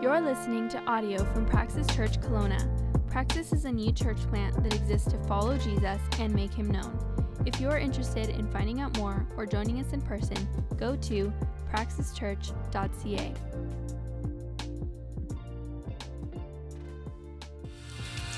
[0.00, 2.60] You're listening to audio from Praxis Church Kelowna.
[3.10, 6.96] Praxis is a new church plant that exists to follow Jesus and make him known.
[7.44, 10.36] If you are interested in finding out more or joining us in person,
[10.76, 11.32] go to
[11.74, 13.34] praxischurch.ca.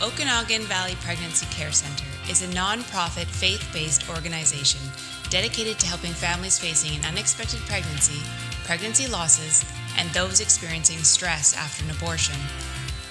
[0.03, 4.81] Okanagan Valley Pregnancy Care Center is a non-profit, faith-based organization
[5.29, 8.19] dedicated to helping families facing an unexpected pregnancy,
[8.65, 9.63] pregnancy losses,
[10.01, 12.41] and those experiencing stress after an abortion.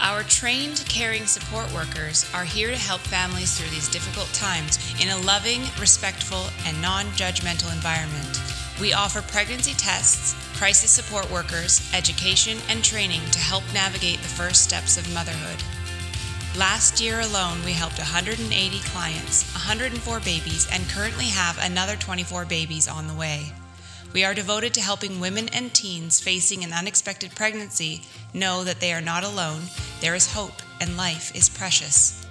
[0.02, 5.10] Our trained caring support workers are here to help families through these difficult times in
[5.10, 8.42] a loving, respectful, and non judgmental environment.
[8.82, 14.64] We offer pregnancy tests, crisis support workers, education, and training to help navigate the first
[14.64, 15.62] steps of motherhood.
[16.58, 22.88] Last year alone, we helped 180 clients, 104 babies, and currently have another 24 babies
[22.88, 23.54] on the way.
[24.12, 28.02] We are devoted to helping women and teens facing an unexpected pregnancy
[28.34, 29.62] know that they are not alone,
[30.02, 32.26] there is hope, and life is precious.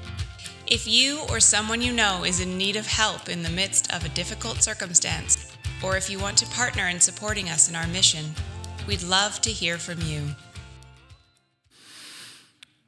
[0.67, 4.05] If you or someone you know is in need of help in the midst of
[4.05, 8.25] a difficult circumstance, or if you want to partner in supporting us in our mission,
[8.89, 10.23] we'd love to hear from you.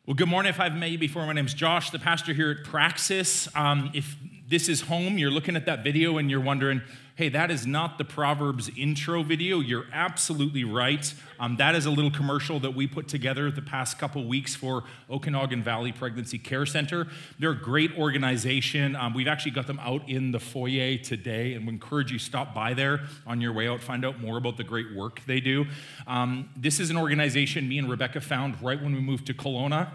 [0.04, 0.50] Well, good morning.
[0.50, 3.48] If I've met you before, my name is Josh, the pastor here at Praxis.
[3.54, 4.16] Um, if
[4.51, 6.83] this is home, you're looking at that video and you're wondering,
[7.15, 9.61] hey, that is not the Proverbs intro video.
[9.61, 11.15] You're absolutely right.
[11.39, 14.83] Um, that is a little commercial that we put together the past couple weeks for
[15.09, 17.06] Okanagan Valley Pregnancy Care Center.
[17.39, 18.97] They're a great organization.
[18.97, 22.25] Um, we've actually got them out in the foyer today, and we encourage you to
[22.25, 25.39] stop by there on your way out, find out more about the great work they
[25.39, 25.67] do.
[26.09, 29.91] Um, this is an organization me and Rebecca found right when we moved to Kelowna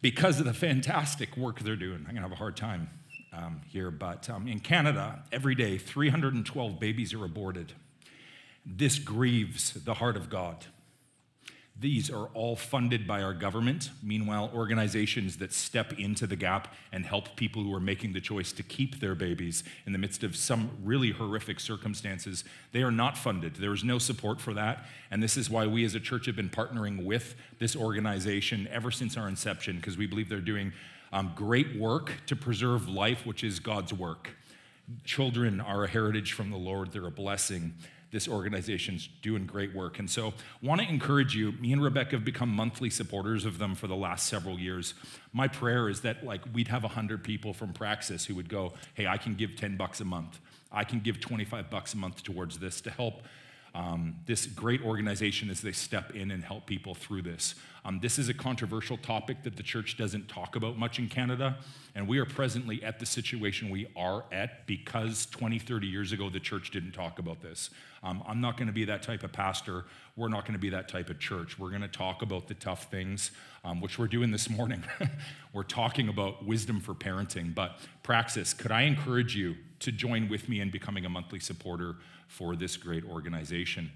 [0.00, 2.06] because of the fantastic work they're doing.
[2.08, 2.88] I'm gonna have a hard time
[3.38, 7.72] um, here, but um, in Canada, every day, 312 babies are aborted.
[8.66, 10.66] This grieves the heart of God.
[11.80, 13.90] These are all funded by our government.
[14.02, 18.50] Meanwhile, organizations that step into the gap and help people who are making the choice
[18.52, 23.16] to keep their babies in the midst of some really horrific circumstances, they are not
[23.16, 23.54] funded.
[23.54, 24.86] There is no support for that.
[25.12, 28.90] And this is why we as a church have been partnering with this organization ever
[28.90, 30.72] since our inception, because we believe they're doing
[31.12, 34.30] um, great work to preserve life, which is God's work.
[35.04, 37.74] Children are a heritage from the Lord, they're a blessing.
[38.10, 39.98] This organization's doing great work.
[39.98, 40.32] And so,
[40.62, 41.52] want to encourage you.
[41.52, 44.94] Me and Rebecca have become monthly supporters of them for the last several years.
[45.34, 49.06] My prayer is that like we'd have 100 people from Praxis who would go, "Hey,
[49.06, 50.40] I can give 10 bucks a month.
[50.72, 53.22] I can give 25 bucks a month towards this to help
[53.74, 57.54] um, this great organization as they step in and help people through this.
[57.88, 61.56] Um, this is a controversial topic that the church doesn't talk about much in Canada,
[61.94, 66.28] and we are presently at the situation we are at because 20, 30 years ago
[66.28, 67.70] the church didn't talk about this.
[68.02, 69.86] Um, I'm not going to be that type of pastor.
[70.16, 71.58] We're not going to be that type of church.
[71.58, 73.30] We're going to talk about the tough things,
[73.64, 74.84] um, which we're doing this morning.
[75.54, 77.54] we're talking about wisdom for parenting.
[77.54, 81.96] But, Praxis, could I encourage you to join with me in becoming a monthly supporter
[82.26, 83.90] for this great organization?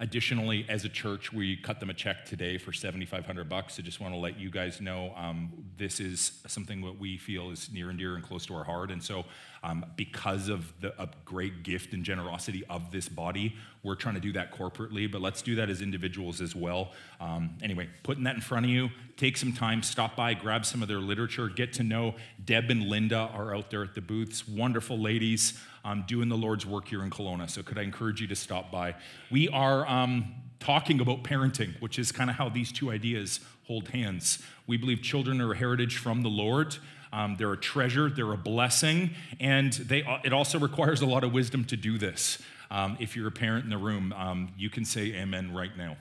[0.00, 3.78] Additionally, as a church, we cut them a check today for 7,500 bucks.
[3.78, 7.50] I just want to let you guys know um, this is something that we feel
[7.50, 8.90] is near and dear and close to our heart.
[8.90, 9.24] And so,
[9.62, 10.92] um, because of the
[11.24, 15.42] great gift and generosity of this body, we're trying to do that corporately, but let's
[15.42, 16.92] do that as individuals as well.
[17.20, 20.82] Um, anyway, putting that in front of you, take some time, stop by, grab some
[20.82, 22.14] of their literature, get to know
[22.44, 26.64] Deb and Linda are out there at the booths, wonderful ladies um, doing the Lord's
[26.64, 27.48] work here in Kelowna.
[27.48, 28.94] So, could I encourage you to stop by?
[29.30, 33.88] We are um, talking about parenting, which is kind of how these two ideas hold
[33.88, 34.42] hands.
[34.66, 36.76] We believe children are a heritage from the Lord.
[37.12, 41.32] Um, they're a treasure, they're a blessing, and they, it also requires a lot of
[41.32, 42.38] wisdom to do this.
[42.72, 45.96] Um, if you're a parent in the room, um, you can say amen right now.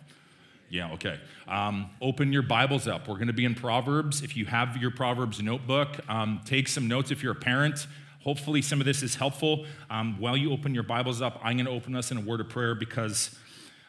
[0.70, 1.20] Yeah, okay.
[1.48, 3.08] Um, open your Bibles up.
[3.08, 4.24] We're going to be in Proverbs.
[4.24, 7.12] If you have your Proverbs notebook, um, take some notes.
[7.12, 7.86] If you're a parent,
[8.24, 9.66] Hopefully, some of this is helpful.
[9.90, 12.40] Um, while you open your Bibles up, I'm going to open us in a word
[12.40, 13.36] of prayer because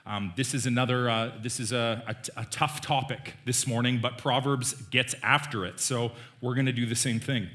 [0.06, 4.18] um, this is another, uh, this is a, a, a tough topic this morning, but
[4.18, 5.78] Proverbs gets after it.
[5.78, 6.10] So
[6.40, 7.48] we're going to do the same thing.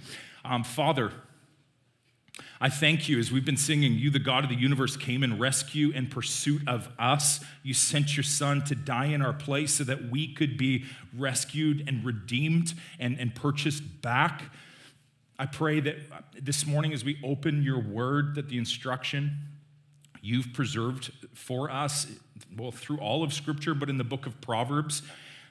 [0.46, 1.12] Um, Father,
[2.62, 5.38] I thank you as we've been singing, You, the God of the universe, came in
[5.38, 7.44] rescue and pursuit of us.
[7.62, 10.86] You sent your Son to die in our place so that we could be
[11.18, 14.44] rescued and redeemed and, and purchased back.
[15.40, 15.96] I pray that
[16.44, 19.38] this morning, as we open your word, that the instruction
[20.22, 22.08] you've preserved for us,
[22.58, 25.02] well, through all of Scripture, but in the book of Proverbs,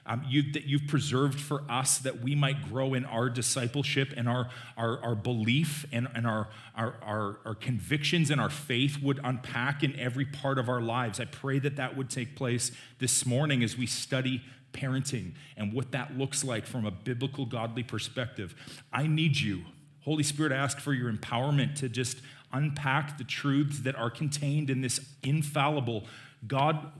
[0.05, 4.29] um, you, that you've preserved for us that we might grow in our discipleship and
[4.29, 9.19] our, our, our belief and, and our, our, our, our convictions and our faith would
[9.23, 11.19] unpack in every part of our lives.
[11.19, 15.91] I pray that that would take place this morning as we study parenting and what
[15.91, 18.55] that looks like from a biblical, godly perspective.
[18.93, 19.63] I need you.
[20.09, 22.17] Holy Spirit, I ask for your empowerment to just
[22.51, 26.03] unpack the truths that are contained in this infallible,
[26.47, 26.91] God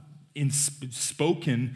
[0.92, 1.74] spoken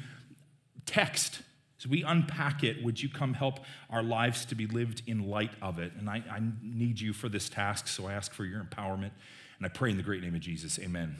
[0.87, 1.43] text.
[1.81, 3.59] As we unpack it, would you come help
[3.91, 5.91] our lives to be lived in light of it?
[5.99, 9.11] And I, I need you for this task, so I ask for your empowerment.
[9.59, 10.79] And I pray in the great name of Jesus.
[10.79, 11.17] Amen.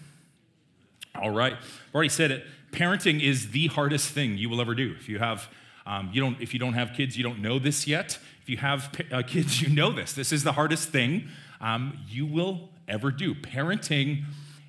[1.21, 1.55] All right.
[1.55, 2.47] I've already said it.
[2.71, 4.95] Parenting is the hardest thing you will ever do.
[4.97, 5.49] If you have,
[5.87, 8.21] um, you don't, if you don't have kids, you don't know this yet.
[8.45, 10.13] If you have uh, kids, you know this.
[10.13, 11.29] This is the hardest thing
[11.63, 13.35] um, you will ever do.
[13.35, 14.25] Parenting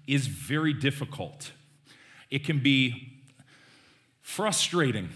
[0.07, 1.51] is very difficult.
[2.31, 3.19] It can be
[4.21, 5.09] frustrating.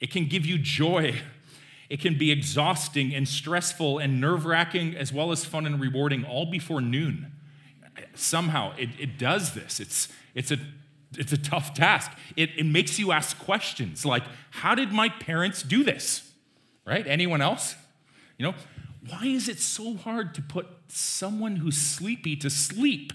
[0.00, 1.20] It can give you joy.
[1.88, 6.24] It can be exhausting and stressful and nerve wracking, as well as fun and rewarding,
[6.24, 7.30] all before noon.
[8.16, 9.78] Somehow it, it does this.
[9.78, 10.56] It's, it's, a,
[11.16, 12.10] it's a tough task.
[12.36, 16.32] It, it makes you ask questions like, how did my parents do this?
[16.84, 17.06] Right?
[17.06, 17.76] Anyone else?
[18.38, 18.54] You know,
[19.08, 23.12] why is it so hard to put someone who's sleepy to sleep?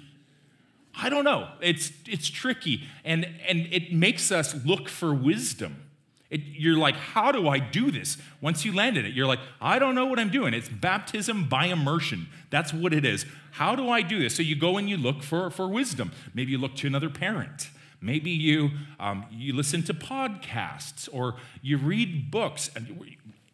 [1.00, 1.50] I don't know.
[1.62, 5.84] It's, it's tricky, and, and it makes us look for wisdom.
[6.30, 8.18] It, you're like, how do I do this?
[8.42, 10.54] Once you landed it, you're like, I don't know what I'm doing.
[10.54, 12.28] It's baptism by immersion.
[12.50, 13.26] That's what it is.
[13.52, 14.36] How do I do this?
[14.36, 16.12] So you go and you look for, for wisdom.
[16.34, 17.70] Maybe you look to another parent.
[18.02, 22.70] Maybe you, um, you listen to podcasts or you read books.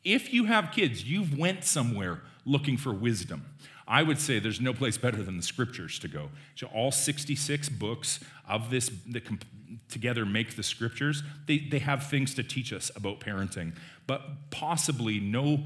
[0.03, 3.45] If you have kids, you've went somewhere looking for wisdom.
[3.87, 6.29] I would say there's no place better than the scriptures to go.
[6.55, 9.23] So all 66 books of this that
[9.89, 13.75] together make the scriptures, they, they have things to teach us about parenting.
[14.07, 15.65] But possibly no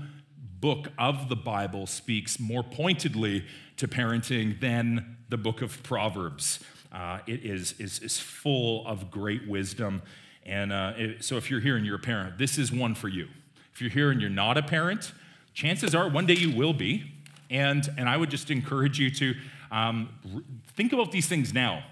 [0.60, 3.46] book of the Bible speaks more pointedly
[3.78, 6.60] to parenting than the book of Proverbs.
[6.92, 10.02] Uh, it is, is, is full of great wisdom.
[10.46, 13.08] And uh, it, so if you're here and you're a parent, this is one for
[13.08, 13.28] you.
[13.78, 15.14] If you're here and you're not a parent,
[15.54, 17.12] chances are one day you will be.
[17.52, 19.36] And, and I would just encourage you to
[19.70, 20.10] um,
[20.76, 21.84] think about these things now.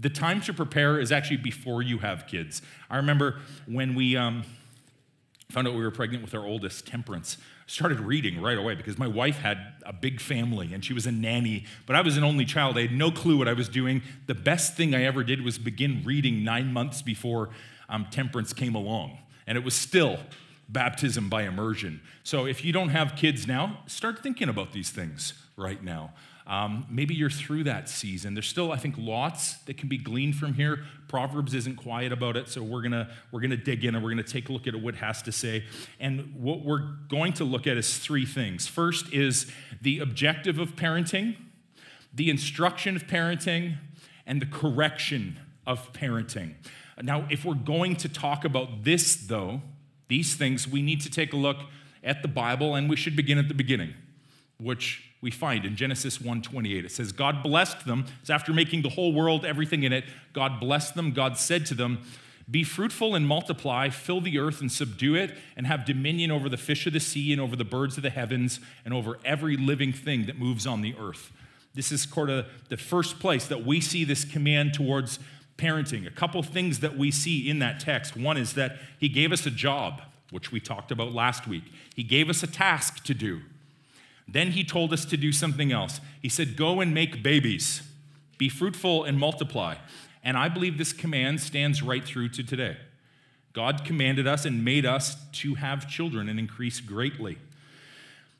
[0.00, 2.62] The time to prepare is actually before you have kids.
[2.88, 4.44] I remember when we um,
[5.50, 7.36] found out we were pregnant with our oldest, Temperance,
[7.66, 11.12] started reading right away because my wife had a big family and she was a
[11.12, 12.78] nanny, but I was an only child.
[12.78, 14.00] I had no clue what I was doing.
[14.26, 17.50] The best thing I ever did was begin reading nine months before
[17.90, 19.18] um, Temperance came along.
[19.46, 20.18] And it was still
[20.72, 22.00] baptism by immersion.
[22.24, 26.12] So if you don't have kids now, start thinking about these things right now.
[26.46, 28.34] Um, maybe you're through that season.
[28.34, 30.80] There's still, I think, lots that can be gleaned from here.
[31.06, 34.24] Proverbs isn't quiet about it, so we're gonna we're gonna dig in and we're gonna
[34.24, 35.64] take a look at what it has to say.
[36.00, 38.66] And what we're going to look at is three things.
[38.66, 41.36] First is the objective of parenting,
[42.12, 43.76] the instruction of parenting,
[44.26, 46.54] and the correction of parenting.
[47.00, 49.62] Now, if we're going to talk about this, though,
[50.12, 51.56] these things, we need to take a look
[52.04, 53.94] at the Bible, and we should begin at the beginning,
[54.58, 56.84] which we find in Genesis 1:28.
[56.84, 58.04] It says, God blessed them.
[58.20, 60.04] It's after making the whole world, everything in it.
[60.34, 61.12] God blessed them.
[61.12, 62.02] God said to them,
[62.50, 66.58] Be fruitful and multiply, fill the earth and subdue it, and have dominion over the
[66.58, 69.94] fish of the sea and over the birds of the heavens and over every living
[69.94, 71.32] thing that moves on the earth.
[71.74, 75.18] This is sort of the first place that we see this command towards
[75.58, 76.06] parenting.
[76.06, 78.16] A couple things that we see in that text.
[78.16, 81.64] One is that he gave us a job, which we talked about last week.
[81.94, 83.42] He gave us a task to do.
[84.26, 86.00] Then he told us to do something else.
[86.20, 87.82] He said, Go and make babies,
[88.38, 89.76] be fruitful and multiply.
[90.24, 92.76] And I believe this command stands right through to today.
[93.52, 97.38] God commanded us and made us to have children and increase greatly.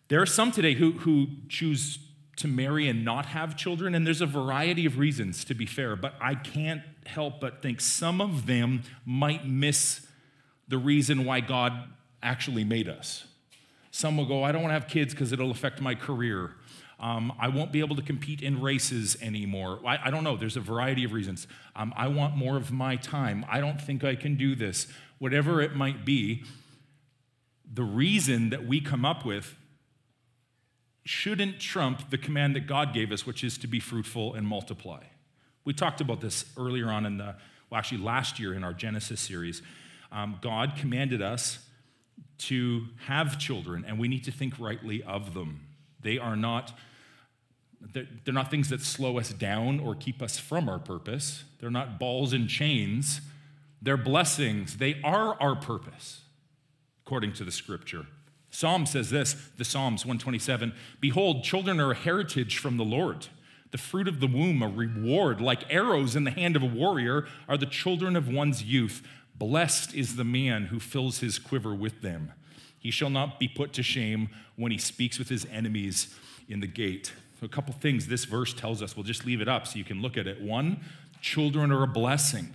[0.08, 1.98] There are some today who, who choose
[2.36, 5.96] to marry and not have children, and there's a variety of reasons, to be fair,
[5.96, 10.06] but I can't help but think some of them might miss
[10.68, 11.72] the reason why God
[12.22, 13.26] actually made us.
[13.90, 16.52] Some will go, I don't want to have kids because it'll affect my career.
[16.98, 19.80] Um, I won't be able to compete in races anymore.
[19.84, 20.36] I, I don't know.
[20.36, 21.48] There's a variety of reasons.
[21.74, 23.44] Um, I want more of my time.
[23.50, 24.86] I don't think I can do this.
[25.18, 26.44] Whatever it might be,
[27.70, 29.56] the reason that we come up with
[31.04, 35.02] shouldn't trump the command that God gave us, which is to be fruitful and multiply.
[35.64, 37.34] We talked about this earlier on in the,
[37.70, 39.62] well, actually last year in our Genesis series.
[40.10, 41.58] Um, God commanded us
[42.38, 45.60] to have children, and we need to think rightly of them.
[46.00, 46.72] They are not.
[47.80, 51.44] They're, they're not things that slow us down or keep us from our purpose.
[51.60, 53.20] They're not balls and chains
[53.82, 56.20] They're blessings, they are our purpose,
[57.04, 58.06] according to the scripture.
[58.50, 63.26] Psalm says this, the Psalms 127 Behold, children are a heritage from the Lord.
[63.72, 65.40] The fruit of the womb, a reward.
[65.40, 69.02] Like arrows in the hand of a warrior, are the children of one's youth.
[69.34, 72.32] Blessed is the man who fills his quiver with them.
[72.78, 76.14] He shall not be put to shame when he speaks with his enemies
[76.48, 77.12] in the gate.
[77.40, 78.96] So a couple things this verse tells us.
[78.96, 80.40] We'll just leave it up so you can look at it.
[80.40, 80.80] One,
[81.20, 82.54] children are a blessing.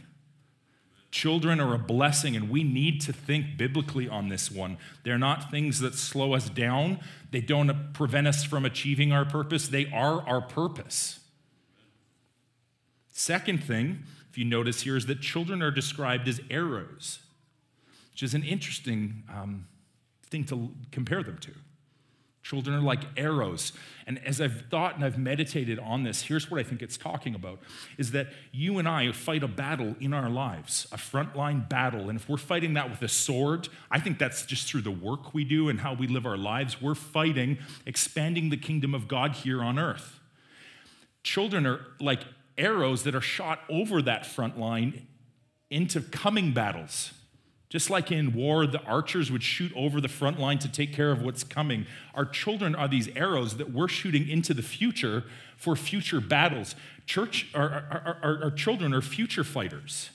[1.09, 4.77] Children are a blessing, and we need to think biblically on this one.
[5.03, 6.99] They're not things that slow us down,
[7.31, 11.19] they don't prevent us from achieving our purpose, they are our purpose.
[13.09, 17.19] Second thing, if you notice here, is that children are described as arrows,
[18.11, 19.65] which is an interesting um,
[20.29, 21.51] thing to compare them to.
[22.47, 23.73] Children are like arrows.
[24.05, 27.35] And as I've thought and I've meditated on this, here's what I think it's talking
[27.35, 27.59] about
[27.97, 32.07] is that you and I fight a battle in our lives, a frontline battle.
[32.07, 35.33] And if we're fighting that with a sword, I think that's just through the work
[35.33, 36.81] we do and how we live our lives.
[36.81, 40.21] We're fighting expanding the kingdom of God here on earth.
[41.23, 42.21] Children are like
[42.57, 45.05] arrows that are shot over that front line
[45.69, 47.11] into coming battles.
[47.69, 51.11] Just like in war, the archers would shoot over the front line to take care
[51.11, 51.85] of what's coming.
[52.13, 55.25] Our children are these arrows that we're shooting into the future
[55.57, 56.75] for future battles.
[57.05, 60.11] Church, our, our, our, our children are future fighters.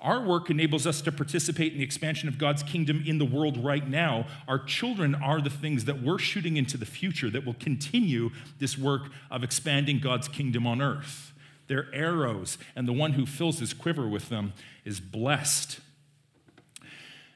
[0.00, 3.64] Our work enables us to participate in the expansion of God's kingdom in the world
[3.64, 4.26] right now.
[4.46, 8.30] Our children are the things that we're shooting into the future that will continue
[8.60, 11.32] this work of expanding God's kingdom on earth.
[11.66, 14.52] They're arrows, and the one who fills his quiver with them
[14.84, 15.80] is blessed.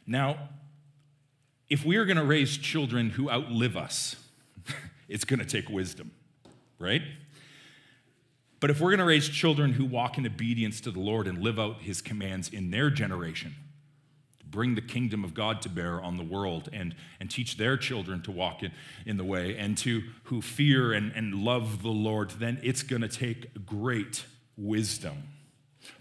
[0.06, 0.48] Now,
[1.68, 4.16] if we are going to raise children who outlive us,
[5.08, 6.10] it's going to take wisdom,
[6.78, 7.02] right?
[8.60, 11.38] But if we're going to raise children who walk in obedience to the Lord and
[11.38, 13.54] live out his commands in their generation,
[14.38, 17.76] to bring the kingdom of God to bear on the world and, and teach their
[17.76, 18.70] children to walk in,
[19.04, 23.02] in the way and to who fear and, and love the Lord, then it's going
[23.02, 25.24] to take great wisdom.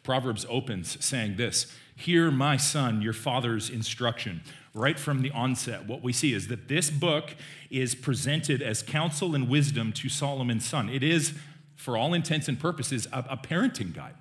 [0.04, 4.42] Proverbs opens saying this Hear, my son, your father's instruction.
[4.74, 7.36] Right from the onset, what we see is that this book
[7.70, 10.90] is presented as counsel and wisdom to Solomon's son.
[10.90, 11.34] It is,
[11.76, 14.16] for all intents and purposes, a, a parenting guide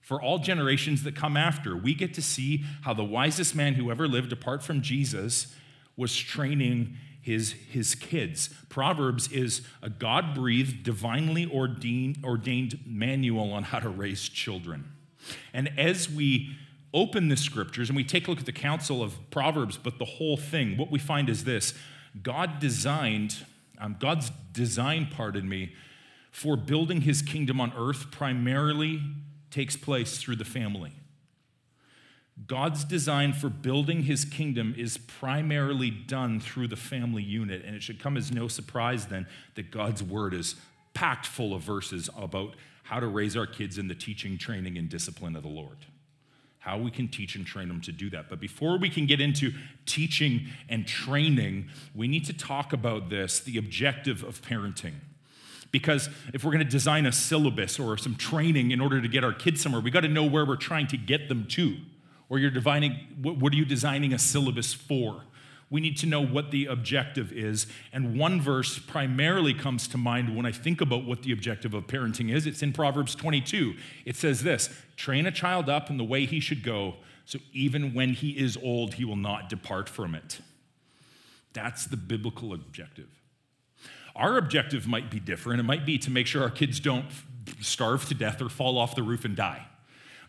[0.00, 1.76] for all generations that come after.
[1.76, 5.54] We get to see how the wisest man who ever lived, apart from Jesus,
[5.96, 8.48] was training his, his kids.
[8.68, 14.90] Proverbs is a God breathed, divinely ordained, ordained manual on how to raise children.
[15.52, 16.56] And as we
[16.94, 20.04] open the scriptures and we take a look at the counsel of Proverbs, but the
[20.04, 21.74] whole thing, what we find is this
[22.22, 23.44] God designed,
[23.78, 25.72] um, God's design, pardon me,
[26.30, 29.02] for building his kingdom on earth primarily
[29.50, 30.92] takes place through the family.
[32.46, 37.62] God's design for building his kingdom is primarily done through the family unit.
[37.64, 40.56] And it should come as no surprise then that God's word is
[40.94, 44.88] packed full of verses about how to raise our kids in the teaching, training, and
[44.88, 45.76] discipline of the Lord
[46.62, 48.30] how we can teach and train them to do that.
[48.30, 49.52] But before we can get into
[49.84, 54.94] teaching and training, we need to talk about this the objective of parenting.
[55.72, 59.32] Because if we're to design a syllabus or some training in order to get our
[59.32, 61.78] kids somewhere, we got to know where we're trying to get them to.
[62.28, 65.22] Or you're designing, what are you designing a syllabus for?
[65.72, 67.66] We need to know what the objective is.
[67.94, 71.86] And one verse primarily comes to mind when I think about what the objective of
[71.86, 72.46] parenting is.
[72.46, 73.72] It's in Proverbs 22.
[74.04, 77.94] It says this train a child up in the way he should go, so even
[77.94, 80.40] when he is old, he will not depart from it.
[81.54, 83.08] That's the biblical objective.
[84.14, 85.58] Our objective might be different.
[85.58, 87.06] It might be to make sure our kids don't
[87.62, 89.68] starve to death or fall off the roof and die.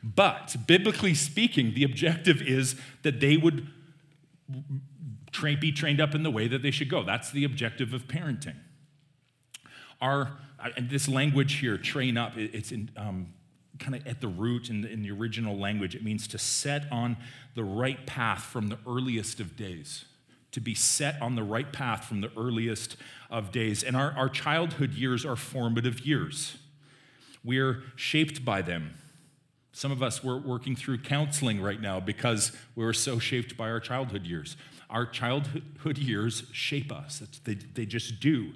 [0.01, 3.67] But biblically speaking, the objective is that they would
[5.33, 7.03] train, be trained up in the way that they should go.
[7.03, 8.55] That's the objective of parenting.
[9.99, 10.31] Our,
[10.79, 13.33] this language here, train up, it's in, um,
[13.79, 15.95] kind of at the root in the, in the original language.
[15.95, 17.17] It means to set on
[17.55, 20.05] the right path from the earliest of days.
[20.51, 22.95] To be set on the right path from the earliest
[23.31, 23.83] of days.
[23.83, 26.57] And our, our childhood years are formative years.
[27.43, 28.93] We're shaped by them.
[29.71, 33.71] Some of us, we're working through counseling right now because we were so shaped by
[33.71, 34.55] our childhood years.
[34.93, 38.53] Our childhood years shape us, they, they just do.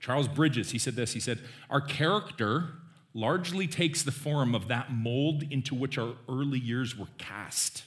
[0.00, 1.38] Charles Bridges, he said this he said,
[1.70, 2.70] Our character
[3.14, 7.84] largely takes the form of that mold into which our early years were cast.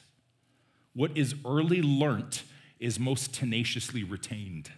[0.93, 2.43] What is early learnt
[2.79, 4.71] is most tenaciously retained.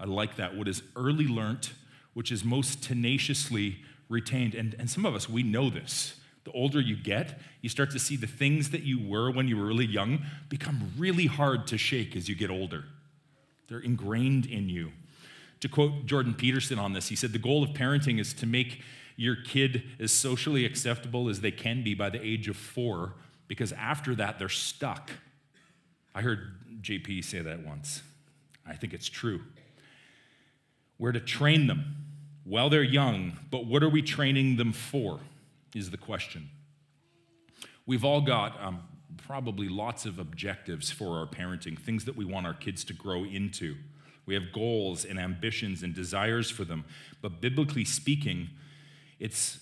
[0.00, 0.56] I like that.
[0.56, 1.72] What is early learnt,
[2.12, 4.54] which is most tenaciously retained.
[4.54, 7.98] And, and some of us, we know this The older you get, you start to
[7.98, 11.78] see the things that you were when you were really young become really hard to
[11.78, 12.84] shake as you get older.
[13.68, 14.92] They're ingrained in you.
[15.60, 18.82] To quote Jordan Peterson on this, he said, The goal of parenting is to make
[19.16, 23.14] your kid as socially acceptable as they can be by the age of four,
[23.46, 25.12] because after that, they're stuck.
[26.14, 28.02] I heard JP say that once.
[28.66, 29.42] I think it's true.
[30.98, 31.96] We're to train them
[32.44, 35.20] while they're young, but what are we training them for?
[35.74, 36.50] Is the question.
[37.86, 38.82] We've all got um,
[39.16, 43.24] probably lots of objectives for our parenting, things that we want our kids to grow
[43.24, 43.76] into.
[44.26, 46.84] We have goals and ambitions and desires for them.
[47.20, 48.50] But biblically speaking,
[49.18, 49.58] it's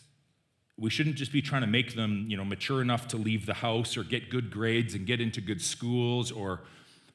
[0.77, 3.55] we shouldn't just be trying to make them, you know, mature enough to leave the
[3.55, 6.61] house or get good grades and get into good schools or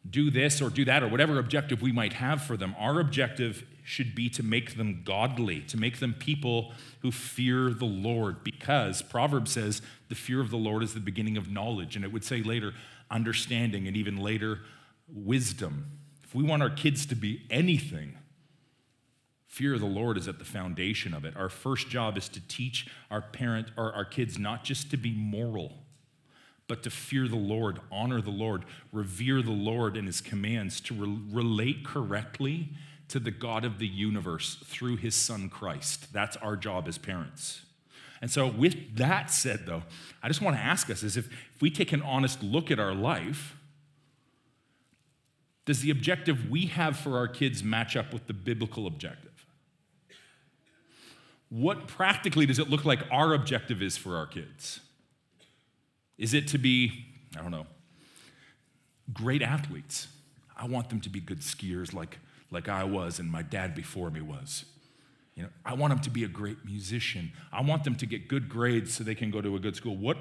[0.07, 2.75] do this or do that or whatever objective we might have for them.
[2.77, 7.85] Our objective should be to make them godly, to make them people who fear the
[7.85, 11.95] Lord, because Proverbs says the fear of the Lord is the beginning of knowledge.
[11.95, 12.73] And it would say later,
[13.11, 14.61] understanding, and even later,
[15.07, 15.99] wisdom.
[16.23, 18.17] If we want our kids to be anything,
[19.45, 21.37] fear of the Lord is at the foundation of it.
[21.37, 25.11] Our first job is to teach our parent or our kids not just to be
[25.11, 25.73] moral,
[26.67, 30.95] but to fear the Lord, honor the Lord, revere the Lord and his commands, to
[30.95, 32.69] re- relate correctly
[33.09, 36.11] to the God of the universe through his son Christ.
[36.11, 37.61] That's our job as parents.
[38.21, 39.83] And so, with that said, though,
[40.23, 42.79] I just want to ask us is if, if we take an honest look at
[42.79, 43.55] our life,
[45.65, 49.45] does the objective we have for our kids match up with the biblical objective?
[51.49, 54.79] What practically does it look like our objective is for our kids?
[56.17, 57.05] Is it to be,
[57.37, 57.67] I don't know,
[59.13, 60.07] great athletes?
[60.57, 62.19] I want them to be good skiers like,
[62.55, 64.65] like I was and my dad before me was.
[65.35, 67.33] You know, I want them to be a great musician.
[67.51, 69.95] I want them to get good grades so they can go to a good school.
[69.95, 70.17] What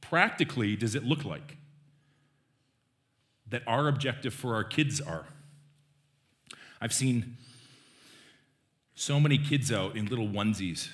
[0.00, 1.56] practically does it look like
[3.48, 5.26] that our objective for our kids are?
[6.80, 7.36] I've seen
[8.94, 10.88] so many kids out in little onesies,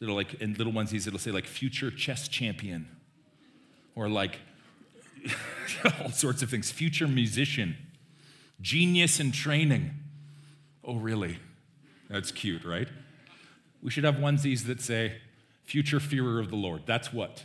[0.00, 2.88] little like in little onesies it'll say like future chess champion
[3.94, 4.38] or like
[6.02, 7.76] all sorts of things, future musician,
[8.62, 9.90] genius in training.
[10.86, 11.38] Oh, really?
[12.10, 12.88] That's cute, right?
[13.82, 15.14] We should have onesies that say,
[15.62, 16.82] future fearer of the Lord.
[16.86, 17.44] That's what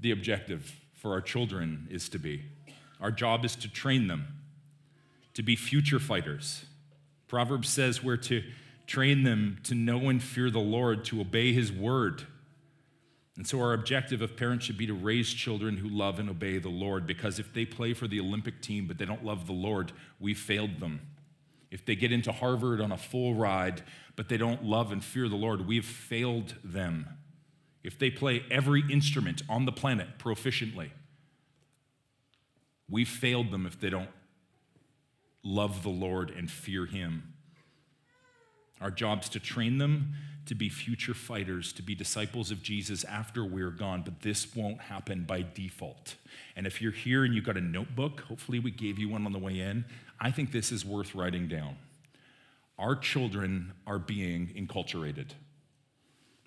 [0.00, 2.42] the objective for our children is to be.
[3.00, 4.26] Our job is to train them
[5.34, 6.64] to be future fighters.
[7.28, 8.42] Proverbs says we're to
[8.86, 12.24] train them to know and fear the Lord, to obey his word.
[13.36, 16.58] And so, our objective of parents should be to raise children who love and obey
[16.58, 19.52] the Lord, because if they play for the Olympic team but they don't love the
[19.52, 21.00] Lord, we failed them.
[21.74, 23.82] If they get into Harvard on a full ride
[24.14, 27.08] but they don't love and fear the Lord, we've failed them.
[27.82, 30.90] If they play every instrument on the planet proficiently,
[32.88, 34.08] we've failed them if they don't
[35.42, 37.34] love the Lord and fear Him.
[38.80, 40.14] Our job's to train them
[40.46, 44.80] to be future fighters, to be disciples of Jesus after we're gone, but this won't
[44.82, 46.14] happen by default.
[46.54, 49.32] And if you're here and you've got a notebook, hopefully we gave you one on
[49.32, 49.86] the way in,
[50.24, 51.76] I think this is worth writing down.
[52.78, 55.32] Our children are being enculturated.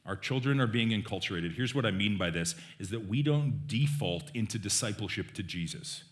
[0.04, 1.54] Our children are being enculturated.
[1.54, 6.04] Here's what I mean by this is that we don't default into discipleship to Jesus.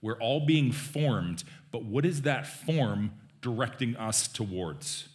[0.00, 3.10] We're all being formed, but what is that form
[3.42, 5.08] directing us towards?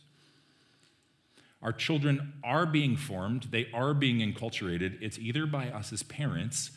[1.61, 4.97] Our children are being formed, they are being enculturated.
[5.01, 6.71] It's either by us as parents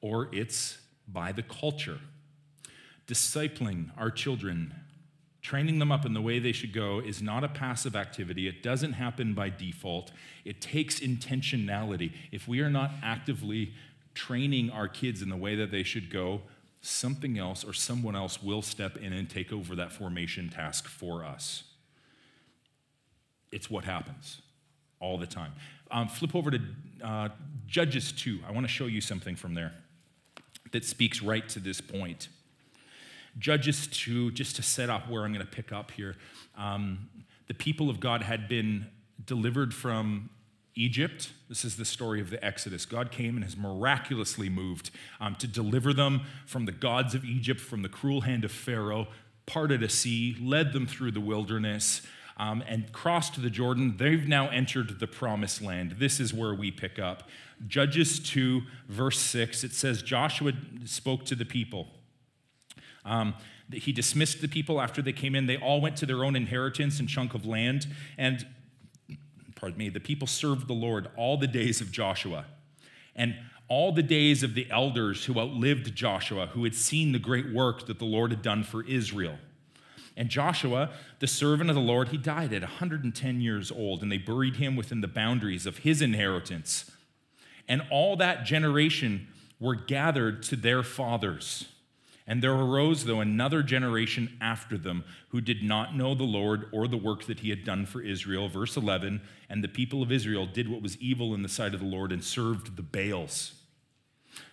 [0.00, 1.98] or it's by the culture.
[3.08, 4.72] Discipling our children,
[5.42, 8.46] training them up in the way they should go, is not a passive activity.
[8.46, 10.12] It doesn't happen by default.
[10.44, 12.12] It takes intentionality.
[12.30, 13.72] If we are not actively
[14.14, 16.42] training our kids in the way that they should go,
[16.82, 21.24] something else or someone else will step in and take over that formation task for
[21.24, 21.64] us
[23.52, 24.40] it's what happens
[25.00, 25.52] all the time.
[25.90, 26.60] Um, flip over to
[27.02, 27.28] uh,
[27.66, 28.40] Judges 2.
[28.46, 29.72] I want to show you something from there
[30.72, 32.28] that speaks right to this point.
[33.38, 36.16] Judges 2, just to set up where I'm going to pick up here,
[36.56, 37.08] um,
[37.46, 38.86] the people of God had been
[39.24, 40.30] delivered from
[40.74, 41.32] Egypt.
[41.48, 42.86] This is the story of the Exodus.
[42.86, 47.60] God came and has miraculously moved um, to deliver them from the gods of Egypt,
[47.60, 49.08] from the cruel hand of Pharaoh,
[49.46, 52.02] parted a sea, led them through the wilderness,
[52.36, 53.96] um, and crossed the Jordan.
[53.96, 55.96] They've now entered the promised land.
[55.98, 57.28] This is where we pick up.
[57.66, 60.52] Judges 2, verse 6, it says Joshua
[60.84, 61.88] spoke to the people.
[63.08, 63.34] Um,
[63.72, 65.46] he dismissed the people after they came in.
[65.46, 67.86] They all went to their own inheritance and chunk of land.
[68.16, 68.46] And,
[69.56, 72.46] pardon me, the people served the Lord all the days of Joshua.
[73.14, 73.34] and
[73.68, 77.86] all the days of the elders who outlived Joshua, who had seen the great work
[77.86, 79.36] that the Lord had done for Israel.
[80.16, 80.90] And Joshua,
[81.20, 84.74] the servant of the Lord, he died at 110 years old, and they buried him
[84.74, 86.90] within the boundaries of his inheritance.
[87.68, 89.28] And all that generation
[89.60, 91.66] were gathered to their fathers.
[92.28, 96.86] And there arose, though, another generation after them who did not know the Lord or
[96.86, 98.50] the work that he had done for Israel.
[98.50, 101.80] Verse 11 And the people of Israel did what was evil in the sight of
[101.80, 103.54] the Lord and served the Baals.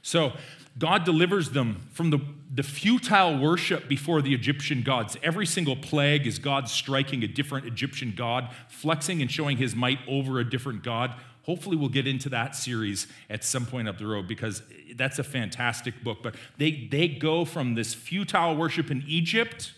[0.01, 0.31] So
[0.77, 2.19] God delivers them from the,
[2.53, 5.17] the futile worship before the Egyptian gods.
[5.21, 9.99] Every single plague is God striking a different Egyptian god, flexing and showing his might
[10.07, 11.13] over a different god.
[11.45, 14.63] Hopefully, we'll get into that series at some point up the road because
[14.95, 16.19] that's a fantastic book.
[16.23, 19.71] But they, they go from this futile worship in Egypt.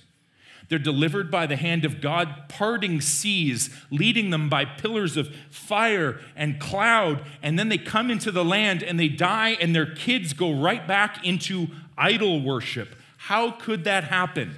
[0.69, 6.19] They're delivered by the hand of God, parting seas, leading them by pillars of fire
[6.37, 7.25] and cloud.
[7.41, 10.87] And then they come into the land and they die, and their kids go right
[10.87, 12.95] back into idol worship.
[13.17, 14.55] How could that happen?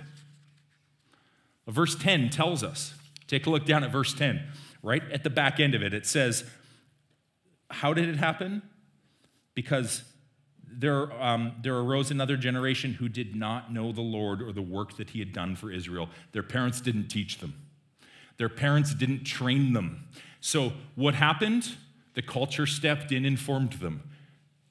[1.68, 2.94] Verse 10 tells us.
[3.28, 4.44] Take a look down at verse 10.
[4.84, 6.44] Right at the back end of it, it says,
[7.70, 8.62] how did it happen?
[9.54, 10.04] Because
[10.72, 14.98] there, um, there arose another generation who did not know the Lord or the work
[14.98, 16.10] that he had done for Israel.
[16.32, 17.54] Their parents didn't teach them,
[18.38, 20.08] their parents didn't train them.
[20.42, 21.76] So, what happened?
[22.14, 24.09] The culture stepped in and formed them.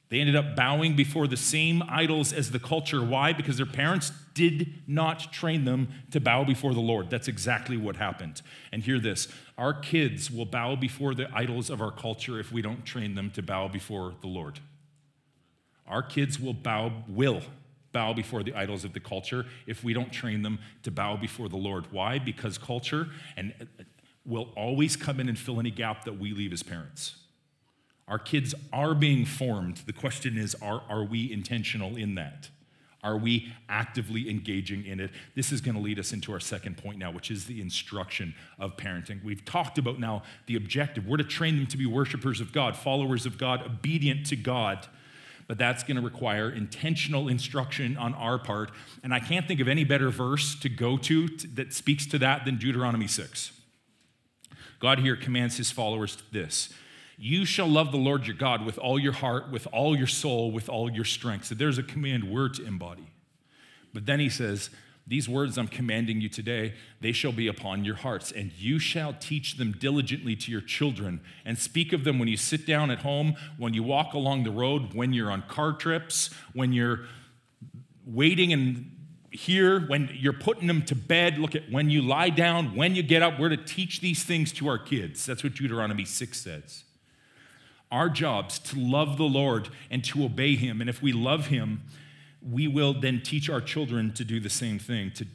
[0.08, 3.04] They ended up bowing before the same idols as the culture.
[3.04, 3.32] Why?
[3.32, 7.10] Because their parents did not train them to bow before the Lord.
[7.10, 8.40] That's exactly what happened.
[8.72, 12.62] And hear this our kids will bow before the idols of our culture if we
[12.62, 14.60] don't train them to bow before the Lord.
[15.86, 17.42] Our kids will bow, will
[17.92, 21.48] bow before the idols of the culture if we don't train them to bow before
[21.48, 21.90] the Lord.
[21.90, 22.18] Why?
[22.18, 23.82] Because culture and uh,
[24.24, 27.16] will always come in and fill any gap that we leave as parents.
[28.08, 29.78] Our kids are being formed.
[29.86, 32.48] The question is are, are we intentional in that?
[33.04, 35.10] Are we actively engaging in it?
[35.36, 38.34] This is going to lead us into our second point now, which is the instruction
[38.58, 39.22] of parenting.
[39.22, 41.06] We've talked about now the objective.
[41.06, 44.88] We're to train them to be worshipers of God, followers of God, obedient to God.
[45.46, 48.72] But that's going to require intentional instruction on our part.
[49.04, 52.44] And I can't think of any better verse to go to that speaks to that
[52.44, 53.52] than Deuteronomy 6.
[54.80, 56.70] God here commands his followers this
[57.18, 60.52] you shall love the Lord your God with all your heart, with all your soul,
[60.52, 61.46] with all your strength.
[61.46, 63.08] So there's a command word to embody.
[63.92, 64.70] But then he says,
[65.06, 69.14] These words I'm commanding you today, they shall be upon your hearts, and you shall
[69.14, 73.00] teach them diligently to your children, and speak of them when you sit down at
[73.00, 77.00] home, when you walk along the road, when you're on car trips, when you're
[78.06, 78.94] waiting and
[79.30, 83.02] here when you're putting them to bed look at when you lie down when you
[83.02, 86.84] get up we're to teach these things to our kids that's what deuteronomy 6 says
[87.90, 90.80] our jobs to love the Lord and to obey Him.
[90.80, 91.82] And if we love Him,
[92.42, 95.26] we will then teach our children to do the same thing, to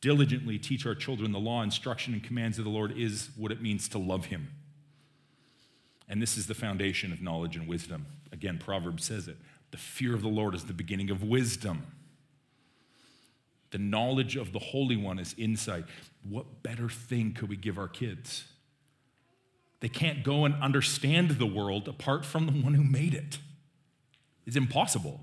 [0.00, 3.62] diligently teach our children the law, instruction, and commands of the Lord is what it
[3.62, 4.50] means to love Him.
[6.08, 8.06] And this is the foundation of knowledge and wisdom.
[8.32, 9.36] Again, Proverbs says it
[9.70, 11.86] the fear of the Lord is the beginning of wisdom.
[13.70, 15.84] The knowledge of the Holy One is insight.
[16.28, 18.44] What better thing could we give our kids?
[19.82, 23.38] They can't go and understand the world apart from the one who made it.
[24.46, 25.20] It's impossible.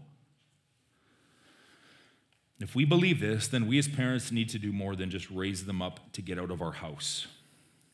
[2.59, 5.65] If we believe this, then we as parents need to do more than just raise
[5.65, 7.25] them up to get out of our house.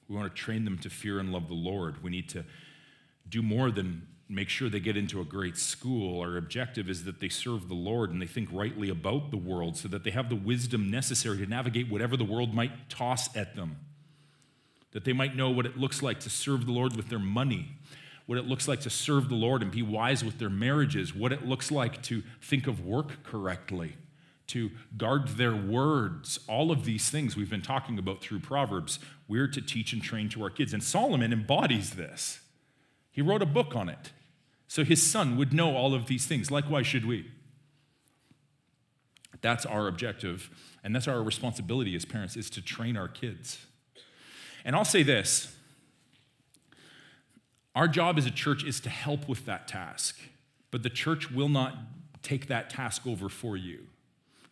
[0.10, 2.02] We want to train them to fear and love the Lord.
[2.02, 2.44] We need to
[3.30, 6.20] do more than make sure they get into a great school.
[6.20, 9.78] Our objective is that they serve the Lord and they think rightly about the world
[9.78, 13.56] so that they have the wisdom necessary to navigate whatever the world might toss at
[13.56, 13.85] them
[14.96, 17.74] that they might know what it looks like to serve the Lord with their money,
[18.28, 21.34] what it looks like to serve the Lord and be wise with their marriages, what
[21.34, 23.98] it looks like to think of work correctly,
[24.48, 26.40] to guard their words.
[26.48, 30.30] All of these things we've been talking about through Proverbs, we're to teach and train
[30.30, 30.72] to our kids.
[30.74, 32.40] And Solomon embodies this.
[33.12, 34.14] He wrote a book on it.
[34.70, 36.50] So his son would know all of these things.
[36.50, 37.30] Likewise, should we.
[39.42, 40.50] That's our objective,
[40.86, 43.66] and that's our responsibility as parents, is to train our kids.
[44.66, 45.56] And I'll say this
[47.76, 50.18] our job as a church is to help with that task,
[50.72, 51.76] but the church will not
[52.24, 53.86] take that task over for you.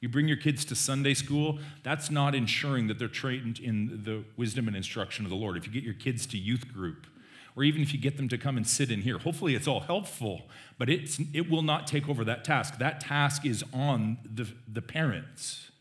[0.01, 4.25] You bring your kids to Sunday school, that's not ensuring that they're trained in the
[4.35, 5.55] wisdom and instruction of the Lord.
[5.55, 7.07] If you get your kids to youth group,
[7.55, 9.79] or even if you get them to come and sit in here, hopefully it's all
[9.79, 10.41] helpful,
[10.77, 12.79] but it's, it will not take over that task.
[12.79, 15.71] That task is on the, the parents.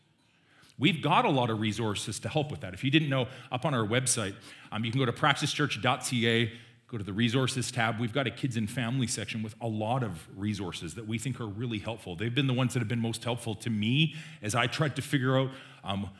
[0.79, 2.73] We've got a lot of resources to help with that.
[2.73, 4.35] If you didn't know, up on our website,
[4.71, 6.51] um, you can go to praxischurch.ca,
[6.93, 7.99] Go to the resources tab.
[7.99, 11.41] We've got a kids and family section with a lot of resources that we think
[11.41, 12.15] are really helpful.
[12.15, 15.01] They've been the ones that have been most helpful to me as I tried to
[15.01, 15.49] figure out
[15.83, 16.11] um,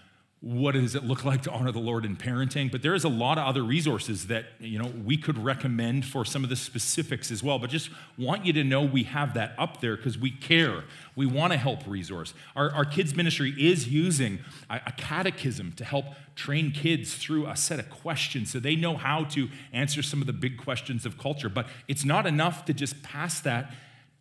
[0.44, 2.70] what does it look like to honor the Lord in parenting?
[2.70, 6.26] But there is a lot of other resources that you know we could recommend for
[6.26, 7.60] some of the specifics as well.
[7.60, 10.84] But just want you to know we have that up there because we care.
[11.16, 12.34] We want to help resource.
[12.58, 17.56] Our, our kids ministry is using a, a catechism to help train kids through a
[17.56, 21.18] set of questions so they know how to answer some of the big questions of
[21.18, 21.48] culture.
[21.48, 23.72] But it's not enough to just pass that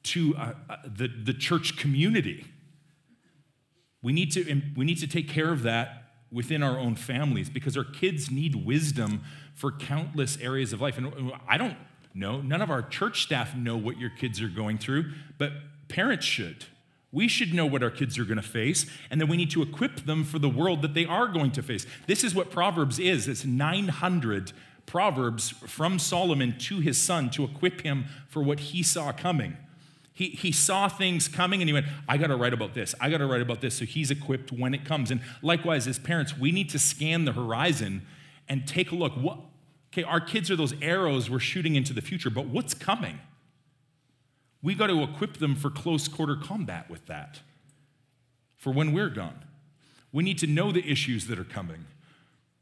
[0.04, 2.46] to uh, uh, the, the church community.
[4.02, 6.01] We need, to, we need to take care of that
[6.32, 9.22] within our own families because our kids need wisdom
[9.54, 10.96] for countless areas of life.
[10.96, 11.76] And I don't
[12.14, 15.52] know, none of our church staff know what your kids are going through, but
[15.88, 16.64] parents should.
[17.10, 19.60] We should know what our kids are going to face, and then we need to
[19.60, 21.86] equip them for the world that they are going to face.
[22.06, 24.52] This is what Proverbs is it's 900
[24.86, 29.56] Proverbs from Solomon to his son to equip him for what he saw coming.
[30.22, 32.94] He, he saw things coming and he went, I got to write about this.
[33.00, 33.74] I got to write about this.
[33.74, 35.10] So he's equipped when it comes.
[35.10, 38.06] And likewise, as parents, we need to scan the horizon
[38.48, 39.14] and take a look.
[39.14, 39.40] What,
[39.92, 43.18] okay, our kids are those arrows we're shooting into the future, but what's coming?
[44.62, 47.40] We got to equip them for close quarter combat with that
[48.56, 49.44] for when we're gone.
[50.12, 51.86] We need to know the issues that are coming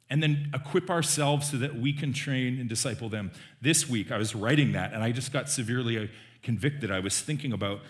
[0.09, 3.33] and then equip ourselves so that we can train and disciple them.
[3.61, 6.09] This week, I was writing that and I just got severely
[6.43, 7.81] convicted, I was thinking about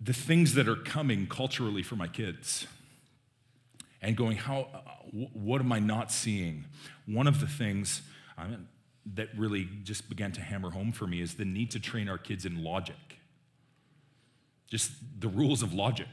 [0.00, 2.66] the things that are coming culturally for my kids
[4.02, 4.78] and going, how, uh,
[5.32, 6.66] what am I not seeing?
[7.06, 8.02] One of the things
[8.36, 8.68] I mean,
[9.14, 12.18] that really just began to hammer home for me is the need to train our
[12.18, 13.18] kids in logic.
[14.68, 16.08] Just the rules of logic,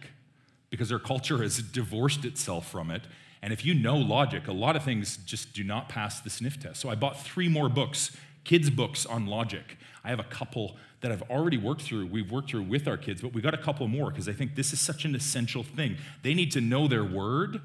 [0.69, 3.03] because our culture has divorced itself from it.
[3.41, 6.61] And if you know logic, a lot of things just do not pass the sniff
[6.61, 6.79] test.
[6.79, 9.77] So I bought three more books kids' books on logic.
[10.03, 13.21] I have a couple that I've already worked through, we've worked through with our kids,
[13.21, 15.97] but we got a couple more because I think this is such an essential thing.
[16.23, 17.61] They need to know their word,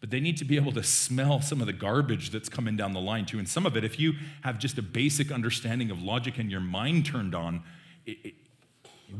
[0.00, 2.92] but they need to be able to smell some of the garbage that's coming down
[2.92, 3.38] the line too.
[3.38, 6.60] And some of it, if you have just a basic understanding of logic and your
[6.60, 7.62] mind turned on,
[8.04, 8.34] it, it,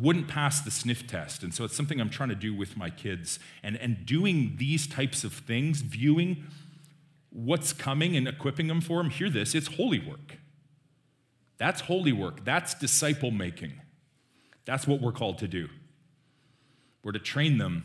[0.01, 1.42] wouldn't pass the sniff test.
[1.42, 3.38] And so it's something I'm trying to do with my kids.
[3.62, 6.44] And, and doing these types of things, viewing
[7.31, 10.38] what's coming and equipping them for them, hear this, it's holy work.
[11.62, 12.44] That's holy work.
[12.44, 13.75] That's disciple making.
[14.64, 15.68] That's what we're called to do.
[17.05, 17.85] We're to train them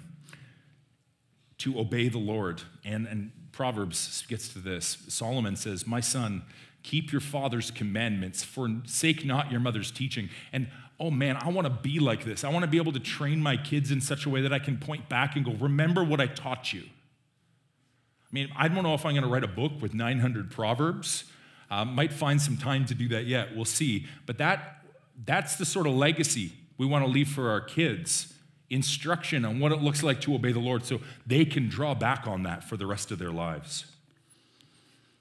[1.59, 2.63] to obey the Lord.
[2.83, 4.97] And, and Proverbs gets to this.
[5.09, 6.41] Solomon says, My son,
[6.81, 10.29] keep your father's commandments, forsake not your mother's teaching.
[10.51, 12.43] And oh man, I want to be like this.
[12.43, 14.57] I want to be able to train my kids in such a way that I
[14.57, 16.81] can point back and go, Remember what I taught you.
[16.81, 21.25] I mean, I don't know if I'm going to write a book with 900 Proverbs
[21.69, 23.55] uh, might find some time to do that yet.
[23.55, 24.07] We'll see.
[24.25, 24.83] But that,
[25.25, 28.33] that's the sort of legacy we want to leave for our kids
[28.69, 32.27] instruction on what it looks like to obey the Lord so they can draw back
[32.27, 33.85] on that for the rest of their lives.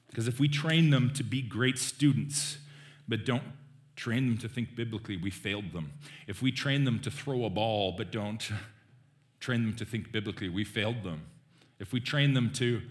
[0.09, 2.59] Because if we train them to be great students,
[3.06, 3.42] but don't
[3.94, 5.92] train them to think biblically, we failed them.
[6.26, 8.50] If we train them to throw a ball, but don't
[9.40, 11.22] train them to think biblically, we failed them.
[11.78, 12.82] If we train them to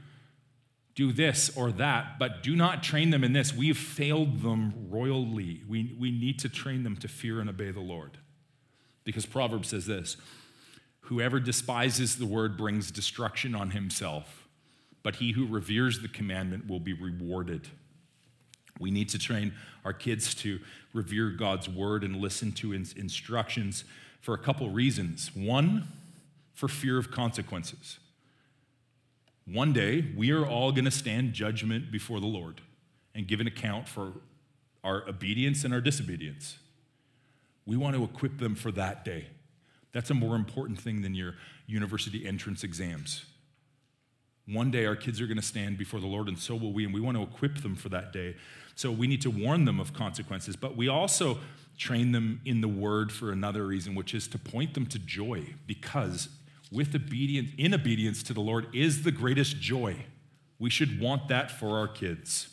[0.96, 3.54] do this or that, but do not train them in this.
[3.54, 5.62] We've failed them royally.
[5.68, 8.18] We, we need to train them to fear and obey the Lord.
[9.04, 10.18] Because Proverbs says this
[11.02, 14.48] Whoever despises the word brings destruction on himself,
[15.04, 17.68] but he who reveres the commandment will be rewarded.
[18.80, 19.54] We need to train
[19.86, 20.60] our kids to
[20.94, 23.86] revere God's word and listen to his instructions
[24.20, 25.32] for a couple reasons.
[25.34, 25.88] One,
[26.54, 28.00] for fear of consequences.
[29.46, 32.62] One day, we are all going to stand judgment before the Lord
[33.14, 34.14] and give an account for
[34.84, 36.58] our obedience and our disobedience.
[37.66, 39.28] We want to equip them for that day.
[39.92, 41.36] That's a more important thing than your
[41.68, 43.26] university entrance exams.
[44.48, 46.86] One day, our kids are going to stand before the Lord, and so will we,
[46.86, 48.36] and we want to equip them for that day.
[48.76, 51.40] So we need to warn them of consequences, but we also
[51.78, 55.54] train them in the word for another reason, which is to point them to joy,
[55.66, 56.30] because
[56.72, 60.06] with obedience, in obedience to the Lord is the greatest joy.
[60.60, 62.50] We should want that for our kids.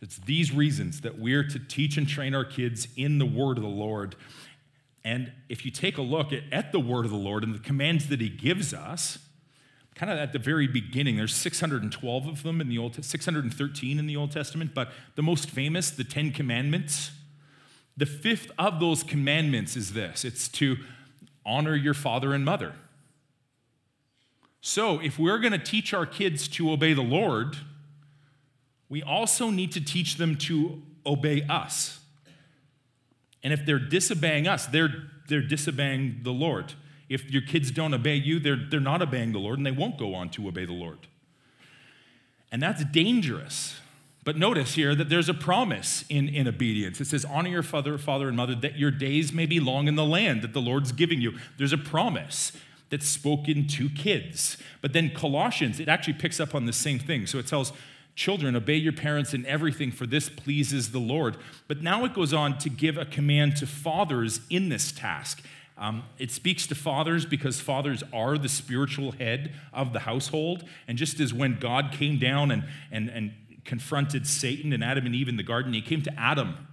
[0.00, 3.62] It's these reasons that we're to teach and train our kids in the word of
[3.62, 4.14] the Lord.
[5.04, 7.60] And if you take a look at, at the word of the Lord and the
[7.60, 9.18] commands that he gives us,
[9.94, 14.06] kind of at the very beginning, there's 612 of them in the Old 613 in
[14.06, 17.12] the Old Testament, but the most famous, the 10 commandments,
[17.96, 20.76] the fifth of those commandments is this it's to
[21.46, 22.74] honor your father and mother.
[24.68, 27.56] So, if we're going to teach our kids to obey the Lord,
[28.88, 32.00] we also need to teach them to obey us.
[33.44, 34.92] And if they're disobeying us, they're,
[35.28, 36.72] they're disobeying the Lord.
[37.08, 39.98] If your kids don't obey you, they're, they're not obeying the Lord and they won't
[39.98, 41.06] go on to obey the Lord.
[42.50, 43.78] And that's dangerous.
[44.24, 47.00] But notice here that there's a promise in, in obedience.
[47.00, 49.94] It says, Honor your father, father and mother, that your days may be long in
[49.94, 51.38] the land that the Lord's giving you.
[51.56, 52.50] There's a promise
[52.90, 54.56] that's spoken to kids.
[54.80, 57.26] But then Colossians, it actually picks up on the same thing.
[57.26, 57.72] So it tells
[58.14, 61.36] children, obey your parents in everything, for this pleases the Lord.
[61.68, 65.42] But now it goes on to give a command to fathers in this task.
[65.78, 70.64] Um, it speaks to fathers because fathers are the spiritual head of the household.
[70.88, 75.14] And just as when God came down and, and, and confronted Satan and Adam and
[75.14, 76.66] Eve in the garden, he came to Adam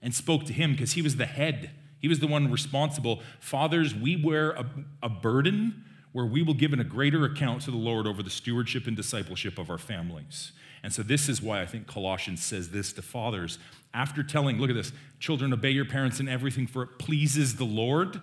[0.00, 1.70] and spoke to him because he was the head.
[2.00, 3.22] He was the one responsible.
[3.40, 4.66] Fathers, we wear a,
[5.02, 8.30] a burden where we will give in a greater account to the Lord over the
[8.30, 10.52] stewardship and discipleship of our families.
[10.82, 13.58] And so, this is why I think Colossians says this to fathers.
[13.92, 17.64] After telling, look at this, children, obey your parents in everything, for it pleases the
[17.64, 18.20] Lord.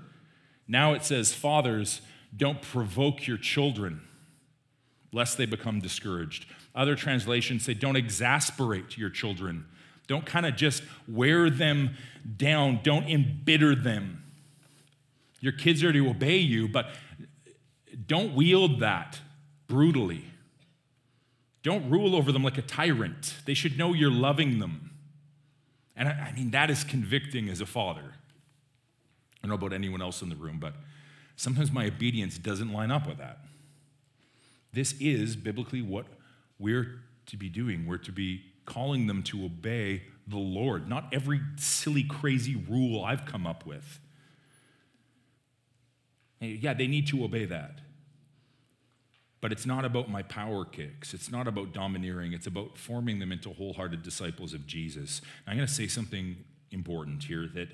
[0.68, 2.02] Now it says, fathers,
[2.36, 4.02] don't provoke your children,
[5.12, 6.46] lest they become discouraged.
[6.74, 9.66] Other translations say, don't exasperate your children.
[10.08, 11.96] Don't kind of just wear them
[12.38, 14.24] down, don't embitter them.
[15.39, 16.88] Your kids are to obey you, but
[18.08, 19.20] don't wield that
[19.68, 20.26] brutally.
[21.63, 23.36] Don't rule over them like a tyrant.
[23.46, 24.91] They should know you're loving them.
[25.96, 28.13] And I, I mean, that is convicting as a father.
[29.44, 30.74] I don't know about anyone else in the room, but
[31.36, 33.39] sometimes my obedience doesn't line up with that.
[34.74, 36.06] This is biblically what
[36.60, 37.88] we're to be doing.
[37.88, 43.25] We're to be calling them to obey the Lord, not every silly, crazy rule I've
[43.25, 43.99] come up with.
[46.39, 47.80] Yeah, they need to obey that.
[49.41, 51.13] But it's not about my power kicks.
[51.13, 52.34] It's not about domineering.
[52.34, 55.21] It's about forming them into wholehearted disciples of Jesus.
[55.45, 56.38] Now, I'm going to say something
[56.71, 57.69] important here that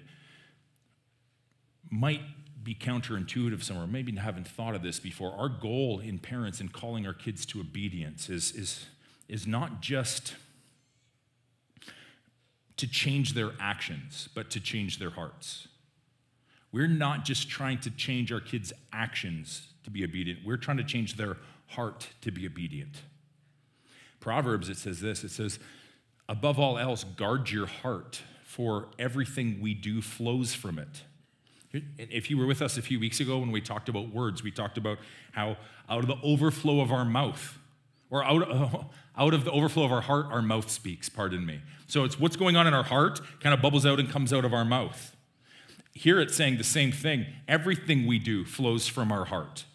[1.89, 2.21] might
[2.63, 3.87] be counterintuitive somewhere.
[3.87, 5.33] Maybe haven't thought of this before.
[5.33, 8.85] Our goal in parents in calling our kids to obedience is, is,
[9.27, 10.35] is not just
[12.81, 15.67] to change their actions, but to change their hearts.
[16.71, 20.83] We're not just trying to change our kids' actions to be obedient, we're trying to
[20.83, 23.03] change their heart to be obedient.
[24.19, 25.59] Proverbs, it says this it says,
[26.27, 31.03] above all else, guard your heart, for everything we do flows from it.
[31.99, 34.49] If you were with us a few weeks ago when we talked about words, we
[34.49, 34.97] talked about
[35.33, 35.55] how
[35.87, 37.59] out of the overflow of our mouth,
[38.11, 38.85] or out of,
[39.17, 41.61] out of the overflow of our heart, our mouth speaks, pardon me.
[41.87, 44.45] So it's what's going on in our heart kind of bubbles out and comes out
[44.45, 45.15] of our mouth.
[45.93, 47.25] Here it's saying the same thing.
[47.47, 49.65] Everything we do flows from our heart.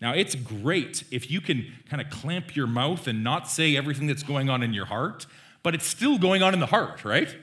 [0.00, 4.06] Now, it's great if you can kind of clamp your mouth and not say everything
[4.06, 5.26] that's going on in your heart,
[5.62, 7.34] but it's still going on in the heart, right?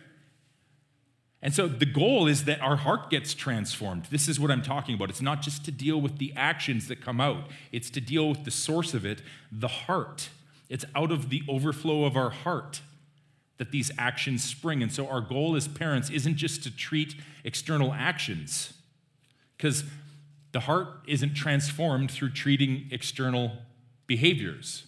[1.41, 4.05] And so the goal is that our heart gets transformed.
[4.05, 5.09] This is what I'm talking about.
[5.09, 8.45] It's not just to deal with the actions that come out, it's to deal with
[8.45, 10.29] the source of it, the heart.
[10.69, 12.82] It's out of the overflow of our heart
[13.58, 14.82] that these actions spring.
[14.82, 18.73] And so our goal as parents isn't just to treat external actions,
[19.58, 19.84] because
[20.52, 23.54] the heart isn't transformed through treating external
[24.08, 24.86] behaviors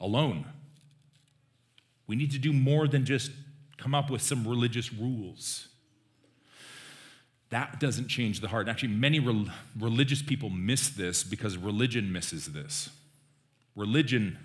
[0.00, 0.46] alone.
[2.06, 3.30] We need to do more than just
[3.76, 5.68] come up with some religious rules.
[7.50, 8.68] That doesn't change the heart.
[8.68, 12.90] Actually, many re- religious people miss this because religion misses this.
[13.74, 14.38] Religion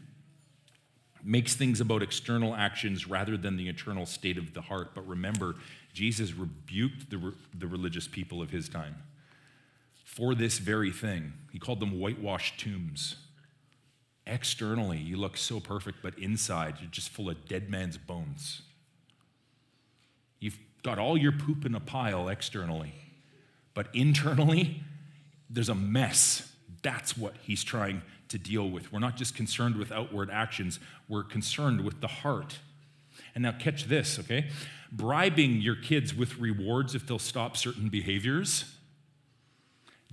[1.25, 4.91] makes things about external actions rather than the internal state of the heart.
[4.93, 5.55] But remember,
[5.91, 8.95] Jesus rebuked the, re- the religious people of his time
[10.03, 11.33] for this very thing.
[11.51, 13.15] He called them whitewashed tombs.
[14.27, 18.61] Externally, you look so perfect, but inside, you're just full of dead man's bones.
[20.39, 22.93] You've got all your poop in a pile externally,
[23.73, 24.83] but internally,
[25.49, 26.51] there's a mess.
[26.81, 28.91] That's what he's trying to deal with.
[28.91, 32.59] We're not just concerned with outward actions, we're concerned with the heart.
[33.33, 34.49] And now, catch this, okay?
[34.91, 38.75] Bribing your kids with rewards if they'll stop certain behaviors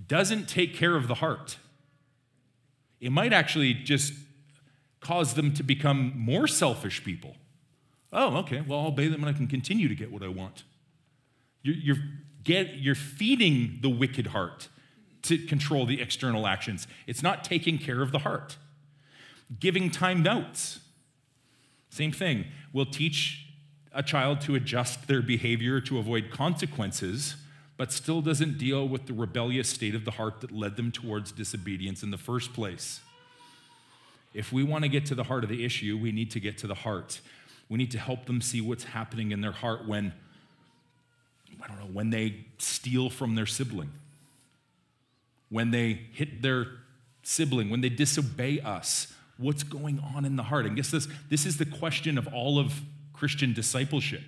[0.07, 1.57] doesn't take care of the heart.
[2.99, 4.13] It might actually just
[4.99, 7.35] cause them to become more selfish people.
[8.11, 10.63] Oh, okay, well, I'll obey them and I can continue to get what I want.
[11.61, 12.03] You're, you're,
[12.43, 14.69] get, you're feeding the wicked heart
[15.23, 16.87] to control the external actions.
[17.07, 18.57] It's not taking care of the heart.
[19.59, 20.79] Giving time notes.
[21.89, 22.45] Same thing.
[22.71, 23.47] We'll teach
[23.93, 27.35] a child to adjust their behavior to avoid consequences
[27.77, 31.31] but still doesn't deal with the rebellious state of the heart that led them towards
[31.31, 33.01] disobedience in the first place.
[34.33, 36.57] If we want to get to the heart of the issue, we need to get
[36.59, 37.19] to the heart.
[37.69, 40.13] We need to help them see what's happening in their heart when,
[41.61, 43.91] I don't know, when they steal from their sibling,
[45.53, 46.65] when they hit their
[47.21, 49.13] sibling, when they disobey us.
[49.37, 50.65] What's going on in the heart?
[50.65, 52.81] And guess this, this is the question of all of
[53.13, 54.23] Christian discipleship.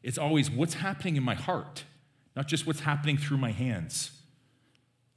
[0.00, 1.82] It's always what's happening in my heart,
[2.36, 4.12] not just what's happening through my hands.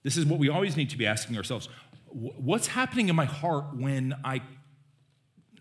[0.01, 1.69] This is what we always need to be asking ourselves.
[2.09, 4.41] What's happening in my heart when I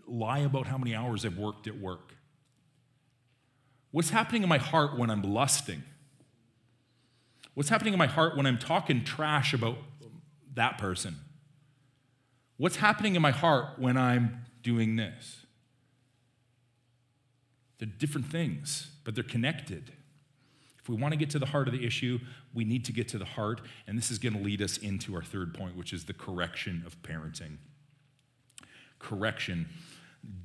[0.07, 2.15] lie about how many hours I've worked at work?
[3.91, 5.83] What's happening in my heart when I'm lusting?
[7.57, 9.79] What's happening in my heart when I'm talking trash about
[10.53, 11.15] that person?
[12.57, 15.47] What's happening in my heart when I'm doing this?
[17.79, 19.91] They're different things, but they're connected.
[20.77, 22.19] If we want to get to the heart of the issue,
[22.53, 25.15] we need to get to the heart, and this is going to lead us into
[25.15, 27.57] our third point, which is the correction of parenting.
[28.99, 29.67] Correction,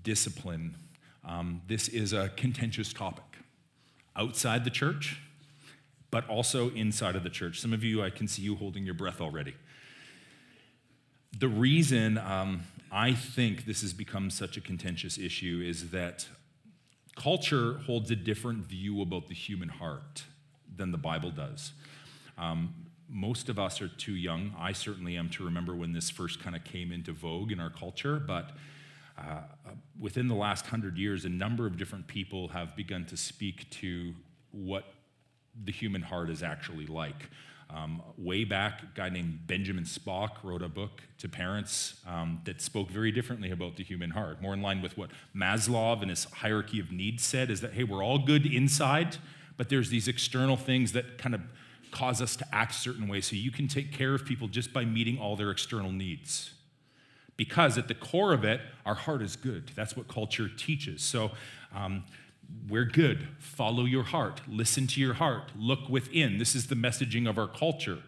[0.03, 0.79] discipline.
[1.27, 3.37] Um, this is a contentious topic
[4.17, 5.21] outside the church,
[6.13, 7.59] but also inside of the church.
[7.59, 9.55] Some of you, I can see you holding your breath already.
[11.37, 16.29] The reason um, I think this has become such a contentious issue is that
[17.17, 20.25] culture holds a different view about the human heart
[20.77, 21.73] than the Bible does.
[22.37, 22.75] Um,
[23.09, 24.55] most of us are too young.
[24.59, 27.71] I certainly am to remember when this first kind of came into vogue in our
[27.71, 28.51] culture, but
[29.19, 29.41] uh,
[29.99, 34.15] within the last hundred years, a number of different people have begun to speak to
[34.51, 34.85] what
[35.65, 37.29] the human heart is actually like.
[37.75, 42.61] Um, way back, a guy named Benjamin Spock wrote a book to parents um, that
[42.61, 46.25] spoke very differently about the human heart, more in line with what Maslow and his
[46.25, 49.17] hierarchy of needs said is that, hey, we're all good inside,
[49.57, 51.41] but there's these external things that kind of
[51.93, 53.27] cause us to act certain ways.
[53.27, 56.53] So you can take care of people just by meeting all their external needs.
[57.39, 59.73] Because at the core of it, our heart is good.
[59.75, 61.03] That's what culture teaches.
[61.03, 61.31] So
[61.75, 62.05] um,
[62.69, 63.29] we're good.
[63.39, 64.41] Follow your heart.
[64.49, 65.53] Listen to your heart.
[65.57, 66.39] Look within.
[66.39, 67.99] This is the messaging of our culture.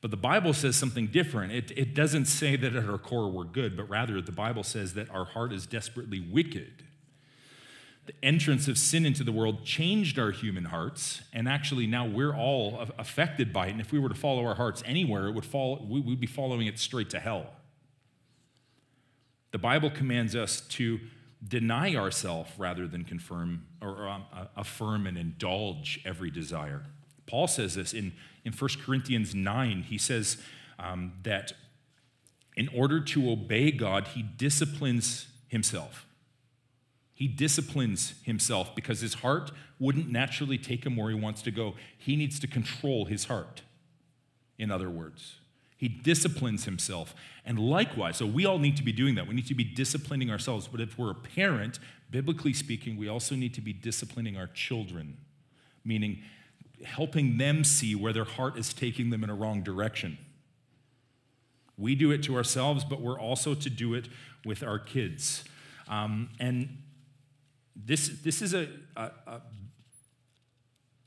[0.00, 1.52] But the Bible says something different.
[1.52, 4.94] It, it doesn't say that at our core we're good, but rather the Bible says
[4.94, 6.84] that our heart is desperately wicked
[8.06, 12.34] the entrance of sin into the world changed our human hearts, and actually now we're
[12.34, 13.70] all affected by it.
[13.70, 16.26] And if we were to follow our hearts anywhere, it would fall, we would be
[16.26, 17.46] following it straight to hell.
[19.52, 20.98] The Bible commands us to
[21.46, 24.24] deny ourselves rather than confirm or um,
[24.56, 26.84] affirm and indulge every desire.
[27.26, 28.12] Paul says this in,
[28.44, 29.82] in 1 Corinthians 9.
[29.82, 30.38] He says
[30.78, 31.52] um, that
[32.56, 36.06] in order to obey God, he disciplines himself.
[37.14, 41.74] He disciplines himself because his heart wouldn't naturally take him where he wants to go.
[41.96, 43.62] He needs to control his heart,
[44.58, 45.36] in other words.
[45.82, 47.12] He disciplines himself.
[47.44, 49.26] And likewise, so we all need to be doing that.
[49.26, 50.68] We need to be disciplining ourselves.
[50.68, 55.16] But if we're a parent, biblically speaking, we also need to be disciplining our children,
[55.84, 56.22] meaning
[56.84, 60.18] helping them see where their heart is taking them in a wrong direction.
[61.76, 64.08] We do it to ourselves, but we're also to do it
[64.44, 65.42] with our kids.
[65.88, 66.78] Um, and
[67.74, 69.40] this, this is a, a, a,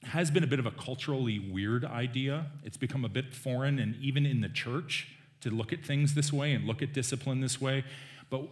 [0.06, 2.48] has been a bit of a culturally weird idea.
[2.64, 5.08] It's become a bit foreign, and even in the church,
[5.42, 7.84] to look at things this way and look at discipline this way.
[8.30, 8.44] But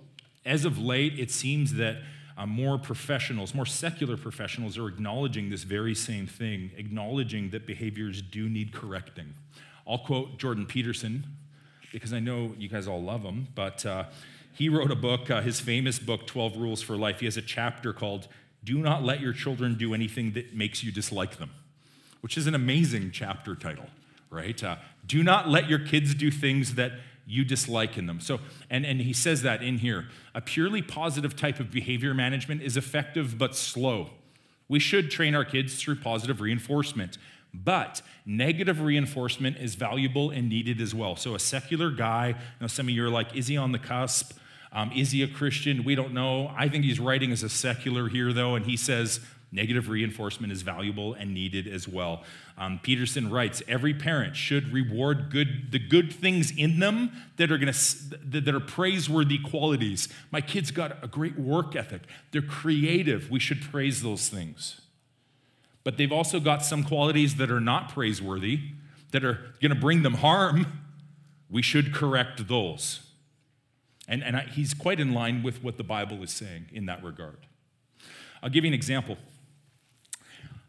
[0.45, 1.97] as of late, it seems that
[2.37, 8.21] uh, more professionals, more secular professionals, are acknowledging this very same thing, acknowledging that behaviors
[8.21, 9.33] do need correcting.
[9.87, 11.25] I'll quote Jordan Peterson
[11.91, 14.05] because I know you guys all love him, but uh,
[14.53, 17.19] he wrote a book, uh, his famous book, 12 Rules for Life.
[17.19, 18.27] He has a chapter called
[18.63, 21.51] Do Not Let Your Children Do Anything That Makes You Dislike Them,
[22.21, 23.87] which is an amazing chapter title,
[24.29, 24.63] right?
[24.63, 26.93] Uh, do not let your kids do things that
[27.25, 28.19] you dislike in them.
[28.19, 28.39] So,
[28.69, 30.07] and, and he says that in here.
[30.35, 34.09] A purely positive type of behavior management is effective but slow.
[34.67, 37.17] We should train our kids through positive reinforcement,
[37.53, 41.15] but negative reinforcement is valuable and needed as well.
[41.15, 44.37] So, a secular guy, know, some of you are like, is he on the cusp?
[44.73, 45.83] Um, is he a Christian?
[45.83, 46.51] We don't know.
[46.57, 49.19] I think he's writing as a secular here, though, and he says
[49.51, 52.23] negative reinforcement is valuable and needed as well.
[52.57, 57.59] Um, Peterson writes every parent should reward good the good things in them that are
[57.59, 57.73] to
[58.25, 60.09] that are praiseworthy qualities.
[60.31, 62.01] My kids got a great work ethic.
[62.31, 63.29] They're creative.
[63.29, 64.81] We should praise those things.
[65.83, 68.59] But they've also got some qualities that are not praiseworthy,
[69.11, 70.65] that are going to bring them harm.
[71.49, 73.01] We should correct those.
[74.07, 77.03] And, and I, he's quite in line with what the Bible is saying in that
[77.03, 77.47] regard.
[78.41, 79.17] I'll give you an example.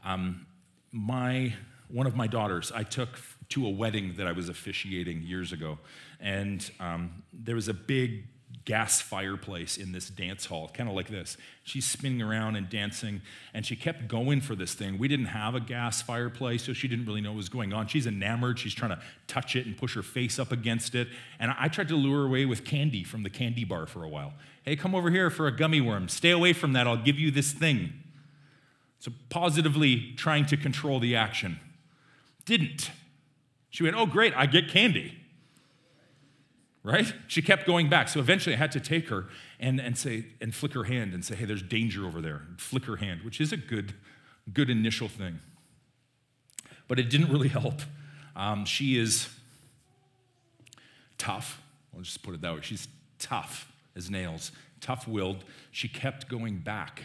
[0.05, 0.47] Um,
[0.93, 1.55] my,
[1.89, 3.19] one of my daughters, I took
[3.51, 5.79] to a wedding that I was officiating years ago.
[6.21, 8.25] And um, there was a big
[8.65, 11.37] gas fireplace in this dance hall, kind of like this.
[11.65, 13.21] She's spinning around and dancing,
[13.53, 14.99] and she kept going for this thing.
[14.99, 17.89] We didn't have a gas fireplace, so she didn't really know what was going on.
[17.89, 18.59] She's enamored.
[18.59, 21.09] She's trying to touch it and push her face up against it.
[21.39, 24.09] And I tried to lure her away with candy from the candy bar for a
[24.09, 24.33] while.
[24.63, 26.09] Hey, come over here for a gummy worm.
[26.09, 26.87] Stay away from that.
[26.87, 27.93] I'll give you this thing.
[28.99, 31.61] So, positively trying to control the action.
[32.47, 32.91] Didn't.
[33.69, 35.19] She went, Oh, great, I get candy
[36.85, 37.13] right?
[37.27, 38.09] She kept going back.
[38.09, 39.27] So eventually I had to take her
[39.59, 42.43] and, and say, and flick her hand and say, hey, there's danger over there.
[42.47, 43.95] And flick her hand, which is a good,
[44.53, 45.41] good initial thing.
[46.87, 47.81] But it didn't really help.
[48.37, 49.29] Um, she is
[51.17, 51.63] tough.
[51.95, 52.61] I'll just put it that way.
[52.63, 52.87] She's
[53.19, 55.45] tough as nails, tough willed.
[55.71, 57.05] She kept going back.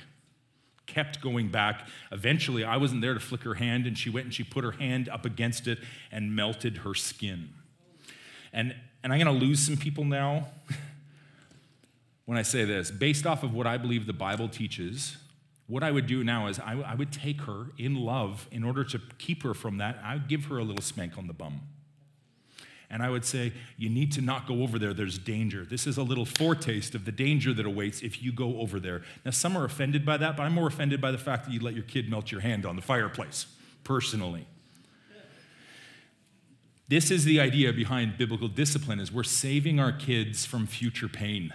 [0.88, 1.88] Kept going back.
[2.12, 4.72] Eventually, I wasn't there to flick her hand, and she went and she put her
[4.72, 5.78] hand up against it
[6.12, 7.50] and melted her skin.
[8.52, 10.48] And and I'm going to lose some people now
[12.26, 12.92] when I say this.
[12.92, 15.18] Based off of what I believe the Bible teaches,
[15.68, 18.84] what I would do now is I, I would take her in love in order
[18.86, 20.00] to keep her from that.
[20.04, 21.62] I would give her a little spank on the bum.
[22.90, 24.96] And I would say, You need to not go over there.
[24.96, 25.64] There's danger.
[25.64, 29.04] This is a little foretaste of the danger that awaits if you go over there.
[29.24, 31.60] Now, some are offended by that, but I'm more offended by the fact that you
[31.60, 33.46] let your kid melt your hand on the fireplace,
[33.84, 34.48] personally.
[36.90, 41.54] This is the idea behind biblical discipline is we're saving our kids from future pain,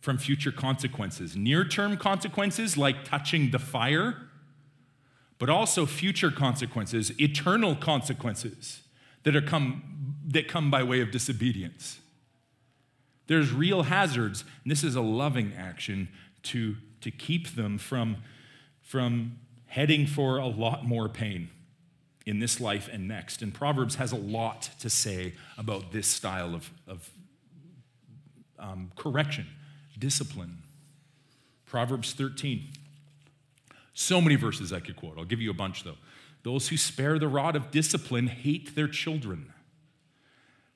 [0.00, 1.36] from future consequences.
[1.36, 4.16] Near-term consequences like touching the fire,
[5.38, 8.80] but also future consequences, eternal consequences
[9.24, 12.00] that are come that come by way of disobedience.
[13.26, 16.08] There's real hazards, and this is a loving action
[16.44, 18.18] to, to keep them from,
[18.82, 21.50] from heading for a lot more pain
[22.28, 23.40] in this life and next.
[23.40, 27.08] And Proverbs has a lot to say about this style of, of
[28.58, 29.46] um, correction,
[29.98, 30.58] discipline.
[31.64, 32.68] Proverbs 13.
[33.94, 35.14] So many verses I could quote.
[35.16, 35.96] I'll give you a bunch though.
[36.42, 39.54] Those who spare the rod of discipline hate their children.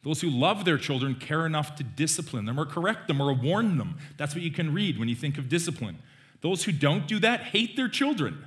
[0.04, 3.76] Those who love their children care enough to discipline them or correct them or warn
[3.76, 3.98] them.
[4.16, 5.98] That's what you can read when you think of discipline.
[6.40, 8.46] Those who don't do that hate their children.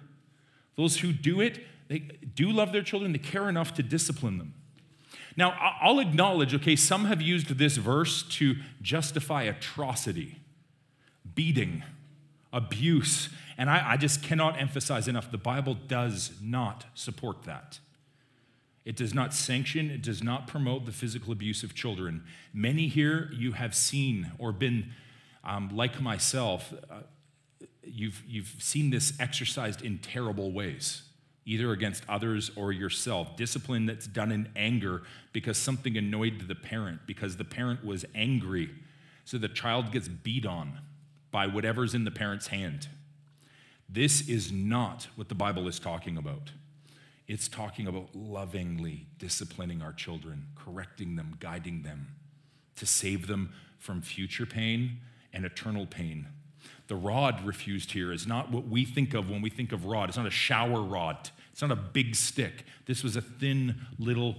[0.76, 4.54] Those who do it they do love their children, they care enough to discipline them.
[5.38, 10.38] Now, I'll acknowledge, okay, some have used this verse to justify atrocity,
[11.36, 11.84] beating,
[12.54, 17.80] abuse, and I, I, just cannot emphasize enough the Bible does not support that.
[18.86, 22.24] It does not sanction, it does not promote the physical abuse of children.
[22.54, 24.92] Many here you have seen or been,
[25.44, 27.00] um, like myself, uh,
[27.84, 31.04] you've, you've seen this exercised in terrible ways
[31.46, 33.38] either against others or yourself.
[33.38, 38.72] Discipline that's done in anger because something annoyed the parent, because the parent was angry.
[39.26, 40.80] So the child gets beat on
[41.32, 42.88] by whatever's in the parent's hand.
[43.88, 46.52] This is not what the Bible is talking about.
[47.28, 52.16] It's talking about lovingly disciplining our children, correcting them, guiding them
[52.76, 55.00] to save them from future pain
[55.34, 56.28] and eternal pain.
[56.88, 60.10] The rod refused here is not what we think of when we think of rod.
[60.10, 62.66] It's not a shower rod, it's not a big stick.
[62.86, 64.36] This was a thin little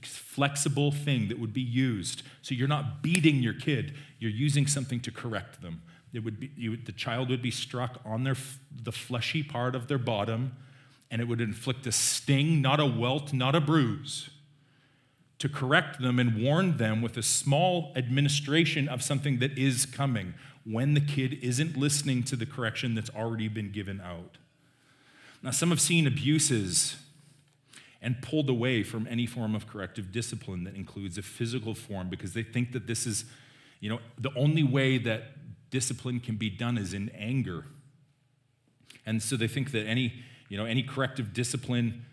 [0.00, 2.22] flexible thing that would be used.
[2.40, 5.82] So you're not beating your kid, you're using something to correct them.
[6.14, 8.36] It would be, you, the child would be struck on their,
[8.74, 10.56] the fleshy part of their bottom,
[11.10, 14.30] and it would inflict a sting, not a welt, not a bruise,
[15.40, 20.32] to correct them and warn them with a small administration of something that is coming
[20.64, 24.38] when the kid isn't listening to the correction that's already been given out.
[25.46, 26.96] Now, some have seen abuses
[28.02, 32.32] and pulled away from any form of corrective discipline that includes a physical form because
[32.32, 33.26] they think that this is,
[33.78, 37.64] you know, the only way that discipline can be done is in anger.
[39.06, 40.14] And so they think that any,
[40.48, 42.04] you know, any corrective discipline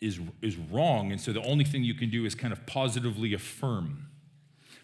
[0.00, 1.12] is, is wrong.
[1.12, 4.06] And so the only thing you can do is kind of positively affirm.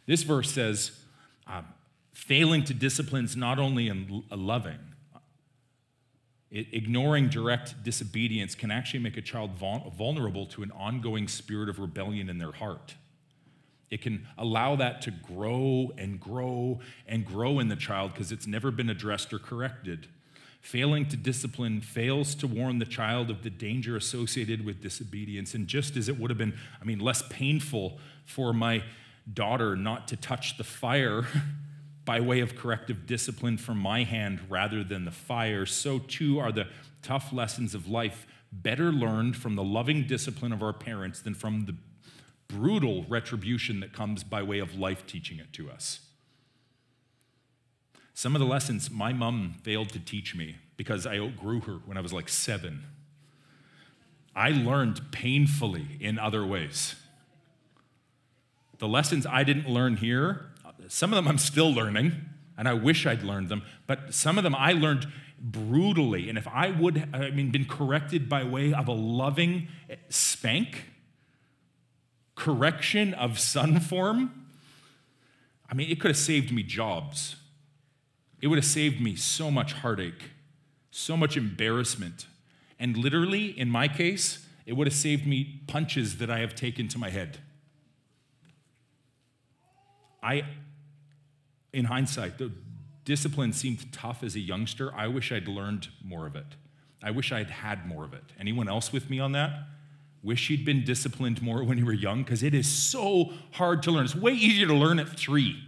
[0.04, 1.00] This verse says,
[1.46, 1.62] uh,
[2.12, 4.80] failing to discipline is not only in loving,
[6.50, 11.78] it, ignoring direct disobedience can actually make a child vulnerable to an ongoing spirit of
[11.78, 12.94] rebellion in their heart.
[13.90, 18.46] It can allow that to grow and grow and grow in the child because it's
[18.46, 20.08] never been addressed or corrected.
[20.60, 25.54] Failing to discipline fails to warn the child of the danger associated with disobedience.
[25.54, 28.82] And just as it would have been, I mean, less painful for my
[29.32, 31.26] daughter not to touch the fire
[32.08, 36.50] by way of corrective discipline from my hand rather than the fire, so too are
[36.50, 36.66] the
[37.02, 41.66] tough lessons of life better learned from the loving discipline of our parents than from
[41.66, 41.76] the
[42.48, 46.00] brutal retribution that comes by way of life teaching it to us.
[48.14, 51.98] Some of the lessons my mom failed to teach me because I outgrew her when
[51.98, 52.84] I was like seven.
[54.34, 56.94] I learned painfully in other ways.
[58.78, 60.46] The lessons I didn't learn here,
[60.88, 62.12] some of them I'm still learning,
[62.56, 65.06] and I wish I'd learned them, but some of them I learned
[65.40, 66.28] brutally.
[66.28, 69.68] And if I would, I mean, been corrected by way of a loving
[70.08, 70.84] spank,
[72.34, 74.46] correction of sun form,
[75.70, 77.36] I mean, it could have saved me jobs.
[78.40, 80.30] It would have saved me so much heartache,
[80.90, 82.26] so much embarrassment.
[82.78, 86.88] And literally, in my case, it would have saved me punches that I have taken
[86.88, 87.38] to my head.
[90.22, 90.44] I,
[91.72, 92.52] in hindsight, the
[93.04, 94.92] discipline seemed tough as a youngster.
[94.94, 96.56] I wish I'd learned more of it.
[97.02, 98.24] I wish I'd had more of it.
[98.38, 99.52] Anyone else with me on that?
[100.22, 103.90] Wish you'd been disciplined more when you were young because it is so hard to
[103.90, 104.04] learn.
[104.04, 105.62] It's way easier to learn at three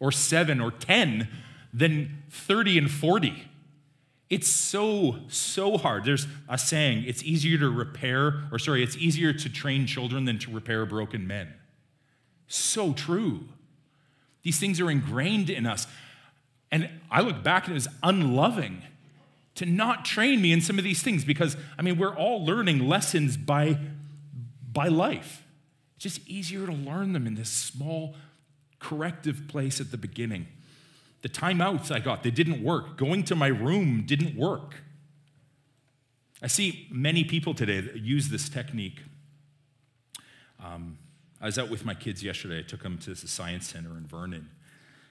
[0.00, 1.28] or seven or 10
[1.72, 3.44] than 30 and 40.
[4.30, 6.04] It's so, so hard.
[6.04, 10.38] There's a saying it's easier to repair, or sorry, it's easier to train children than
[10.40, 11.52] to repair broken men.
[12.48, 13.48] So true.
[14.44, 15.88] These things are ingrained in us.
[16.70, 18.82] And I look back and it was unloving
[19.56, 22.86] to not train me in some of these things because, I mean, we're all learning
[22.86, 23.78] lessons by,
[24.72, 25.44] by life.
[25.96, 28.14] It's just easier to learn them in this small
[28.80, 30.46] corrective place at the beginning.
[31.22, 32.96] The timeouts I got, they didn't work.
[32.98, 34.74] Going to my room didn't work.
[36.42, 39.00] I see many people today that use this technique.
[40.62, 40.98] Um,
[41.44, 42.60] I was out with my kids yesterday.
[42.60, 44.48] I took them to the science center in Vernon,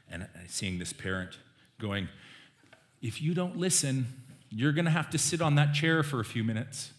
[0.10, 1.38] and seeing this parent
[1.80, 2.10] going,
[3.04, 4.08] If you don't listen,
[4.50, 6.92] you're going to have to sit on that chair for a few minutes.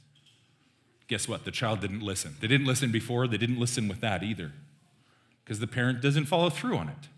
[1.08, 1.44] Guess what?
[1.44, 2.36] The child didn't listen.
[2.40, 4.52] They didn't listen before, they didn't listen with that either,
[5.44, 7.08] because the parent doesn't follow through on it.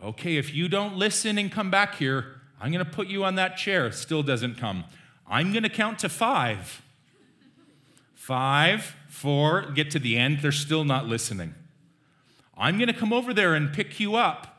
[0.00, 3.34] Okay, if you don't listen and come back here, I'm going to put you on
[3.34, 3.90] that chair.
[3.90, 4.84] Still doesn't come.
[5.26, 6.82] I'm going to count to five.
[8.14, 11.54] Five, four, get to the end, they're still not listening.
[12.56, 14.50] I'm going to come over there and pick you up.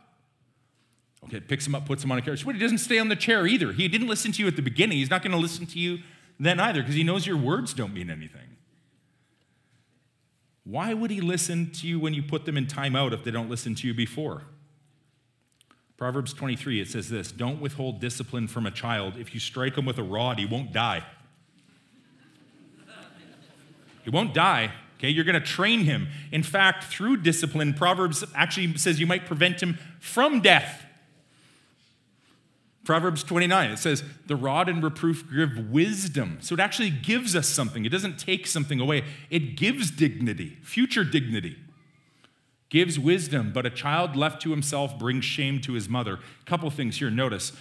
[1.25, 2.35] Okay, picks him up, puts him on a chair.
[2.45, 3.71] But he doesn't stay on the chair either.
[3.71, 4.97] He didn't listen to you at the beginning.
[4.97, 5.99] He's not going to listen to you
[6.39, 8.57] then either because he knows your words don't mean anything.
[10.63, 13.49] Why would he listen to you when you put them in timeout if they don't
[13.49, 14.43] listen to you before?
[15.97, 19.15] Proverbs 23, it says this Don't withhold discipline from a child.
[19.17, 21.03] If you strike him with a rod, he won't die.
[24.05, 24.71] He won't die.
[24.97, 26.07] Okay, you're going to train him.
[26.31, 30.85] In fact, through discipline, Proverbs actually says you might prevent him from death.
[32.85, 36.37] Proverbs 29, it says, The rod and reproof give wisdom.
[36.41, 37.83] So it actually gives us something.
[37.83, 41.57] It doesn't take something away, it gives dignity, future dignity.
[42.69, 46.15] Gives wisdom, but a child left to himself brings shame to his mother.
[46.15, 47.11] A couple things here.
[47.11, 47.51] Notice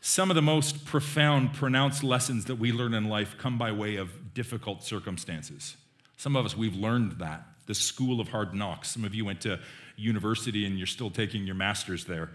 [0.00, 3.96] some of the most profound, pronounced lessons that we learn in life come by way
[3.96, 5.76] of difficult circumstances.
[6.16, 7.46] Some of us, we've learned that.
[7.66, 8.90] The school of hard knocks.
[8.90, 9.58] Some of you went to
[9.96, 12.30] university and you're still taking your master's there.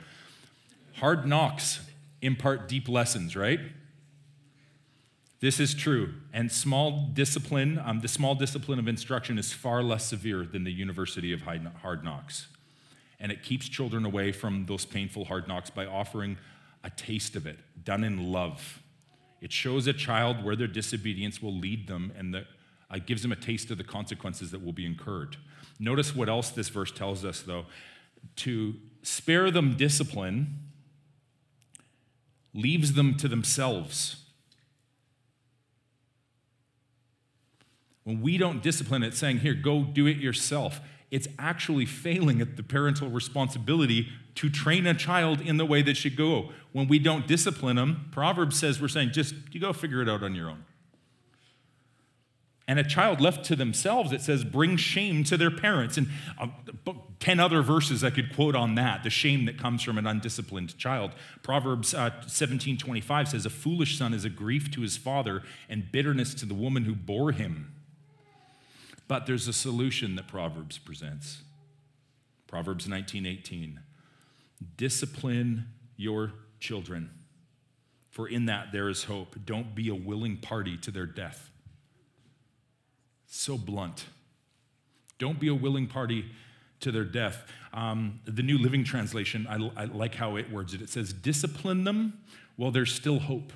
[0.96, 1.80] Hard knocks
[2.22, 3.60] impart deep lessons, right?
[5.40, 6.14] This is true.
[6.34, 10.72] And small discipline, um, the small discipline of instruction is far less severe than the
[10.72, 12.48] University of Hard Knocks.
[13.20, 16.38] And it keeps children away from those painful hard knocks by offering
[16.84, 18.82] a taste of it, done in love.
[19.42, 22.46] It shows a child where their disobedience will lead them and the,
[22.90, 25.38] uh, gives them a taste of the consequences that will be incurred.
[25.80, 27.66] Notice what else this verse tells us, though.
[28.38, 30.58] To spare them discipline
[32.54, 34.26] leaves them to themselves.
[38.04, 40.82] When we don't discipline it, saying, Here, go do it yourself,
[41.12, 45.98] it's actually failing at the parental responsibility to train a child in the way that
[45.98, 46.50] should go.
[46.72, 50.24] When we don't discipline them, Proverbs says we're saying, just you go figure it out
[50.24, 50.66] on your own.
[52.70, 55.98] And a child left to themselves, it says, bring shame to their parents.
[55.98, 56.08] And
[56.40, 56.50] uh,
[57.20, 60.78] 10 other verses I could quote on that, the shame that comes from an undisciplined
[60.78, 61.14] child.
[61.42, 65.92] Proverbs uh, 17 25 says, A foolish son is a grief to his father and
[65.92, 67.74] bitterness to the woman who bore him.
[69.08, 71.42] But there's a solution that Proverbs presents.
[72.46, 73.80] Proverbs 19 18.
[74.78, 77.10] Discipline your children,
[78.12, 79.38] for in that there is hope.
[79.44, 81.50] Don't be a willing party to their death
[83.30, 84.06] so blunt.
[85.20, 86.26] Don't be a willing party
[86.80, 87.46] to their death.
[87.74, 90.82] Um, the New Living Translation, I, I like how it words it.
[90.82, 92.20] It says, discipline them
[92.56, 93.54] while there's still hope.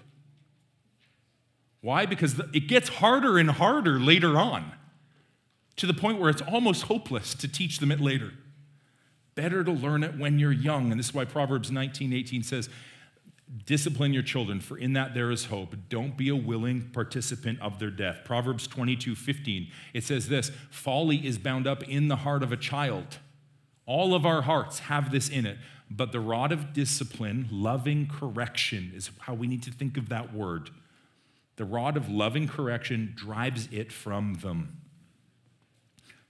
[1.82, 2.06] Why?
[2.06, 4.72] Because it gets harder and harder later on
[5.76, 8.32] to the point where it's almost hopeless to teach them it later.
[9.36, 10.92] Better to learn it when you're young.
[10.92, 12.70] And this is why Proverbs 19 18 says,
[13.66, 15.76] Discipline your children, for in that there is hope.
[15.90, 18.22] Don't be a willing participant of their death.
[18.26, 22.58] Proverbs 22 15, it says this Folly is bound up in the heart of a
[22.58, 23.20] child.
[23.86, 25.58] All of our hearts have this in it.
[25.96, 30.34] But the rod of discipline, loving correction, is how we need to think of that
[30.34, 30.72] word.
[31.58, 34.82] The rod of loving correction drives it from them.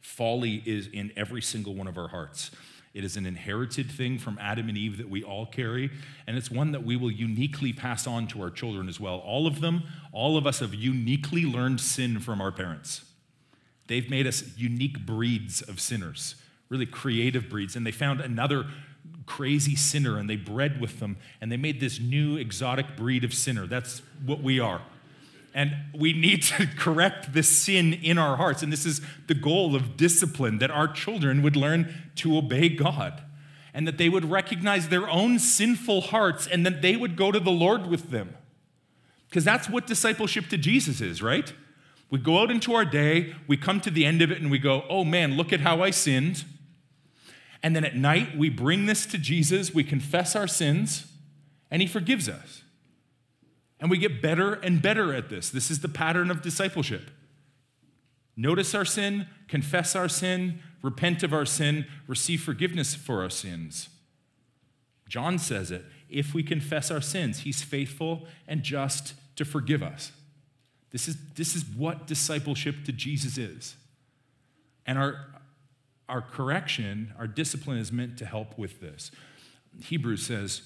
[0.01, 2.51] Folly is in every single one of our hearts.
[2.94, 5.89] It is an inherited thing from Adam and Eve that we all carry,
[6.28, 9.18] and it's one that we will uniquely pass on to our children as well.
[9.18, 13.04] All of them, all of us have uniquely learned sin from our parents.
[13.88, 16.36] They've made us unique breeds of sinners,
[16.70, 18.66] really creative breeds, and they found another
[19.26, 23.34] crazy sinner and they bred with them and they made this new exotic breed of
[23.34, 23.68] sinner.
[23.68, 24.82] That's what we are.
[25.54, 28.64] And we need to correct this sin in our hearts.
[28.64, 33.24] And this is the goal of discipline that our children would learn to obey God
[33.74, 37.39] and that they would recognize their own sinful hearts and that they would go to
[37.39, 38.36] the Lord with them.
[39.30, 41.51] Because that's what discipleship to Jesus is, right?
[42.12, 44.60] We go out into our day, we come to the end of it, and we
[44.60, 46.45] go, oh man, look at how I sinned.
[47.64, 51.08] And then at night, we bring this to Jesus, we confess our sins,
[51.72, 52.62] and he forgives us.
[53.84, 55.50] And we get better and better at this.
[55.50, 57.12] This is the pattern of discipleship.
[58.38, 63.90] Notice our sin, confess our sin, repent of our sin, receive forgiveness for our sins.
[65.10, 70.14] John says it if we confess our sins, he's faithful and just to forgive us.
[70.92, 73.76] This is, this is what discipleship to Jesus is.
[74.86, 75.26] And our,
[76.08, 79.12] our correction, our discipline is meant to help with this.
[79.82, 80.62] Hebrews says,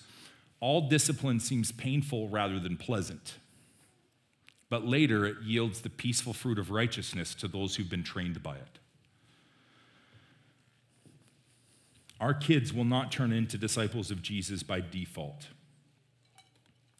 [0.59, 3.35] all discipline seems painful rather than pleasant,
[4.69, 8.55] but later it yields the peaceful fruit of righteousness to those who've been trained by
[8.55, 8.79] it.
[12.19, 15.47] Our kids will not turn into disciples of Jesus by default.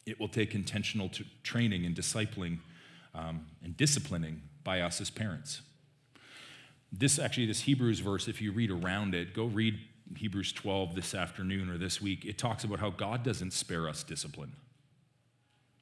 [0.06, 1.10] It will take intentional
[1.42, 2.58] training and discipling
[3.14, 5.62] um, and disciplining by us as parents.
[6.92, 9.78] This actually, this Hebrews verse, if you read around it, go read
[10.16, 12.24] Hebrews 12 this afternoon or this week.
[12.24, 14.52] It talks about how God doesn't spare us discipline.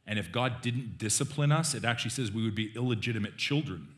[0.06, 3.88] And if God didn't discipline us, it actually says we would be illegitimate children.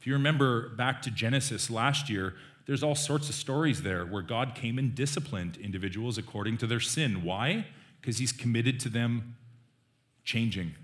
[0.00, 2.34] If you remember back to Genesis last year,
[2.66, 6.80] there's all sorts of stories there where God came and disciplined individuals according to their
[6.80, 7.22] sin.
[7.22, 7.66] Why?
[8.00, 9.36] Because he's committed to them
[10.24, 10.74] changing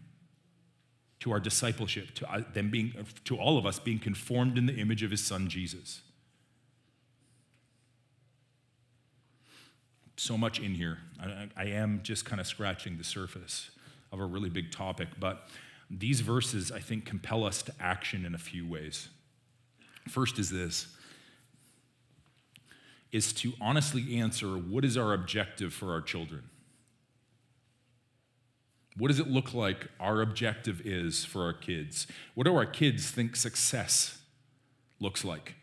[1.20, 2.92] to our discipleship, to uh, them being,
[3.24, 6.00] to all of us being conformed in the image of his son Jesus.
[10.18, 10.98] So much in here.
[11.22, 13.70] I, I am just kind of scratching the surface
[14.12, 15.48] of a really big topic, but
[15.88, 19.08] these verses, I think, compel us to action in a few ways.
[20.08, 20.88] First is this
[23.10, 26.42] is to honestly answer what is our objective for our children?
[28.98, 32.06] What does it look like our objective is for our kids?
[32.34, 34.18] What do our kids think success
[35.00, 35.54] looks like?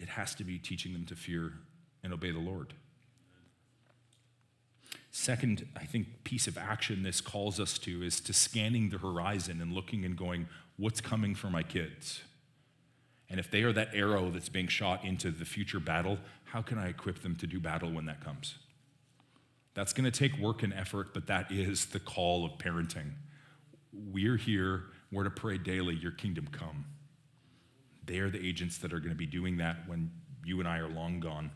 [0.00, 1.52] It has to be teaching them to fear
[2.02, 2.74] and obey the Lord.
[5.12, 9.60] Second, I think, piece of action this calls us to is to scanning the horizon
[9.60, 12.22] and looking and going, what's coming for my kids?
[13.28, 16.78] And if they are that arrow that's being shot into the future battle, how can
[16.78, 18.56] I equip them to do battle when that comes?
[19.74, 23.12] That's going to take work and effort, but that is the call of parenting.
[23.92, 26.86] We're here, we're to pray daily, your kingdom come.
[28.04, 30.10] They are the agents that are going to be doing that when
[30.44, 31.50] you and I are long gone.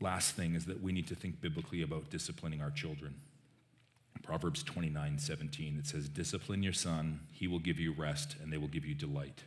[0.00, 3.14] Last thing is that we need to think biblically about disciplining our children.
[4.22, 8.56] Proverbs 29 17, it says, Discipline your son, he will give you rest, and they
[8.56, 9.42] will give you delight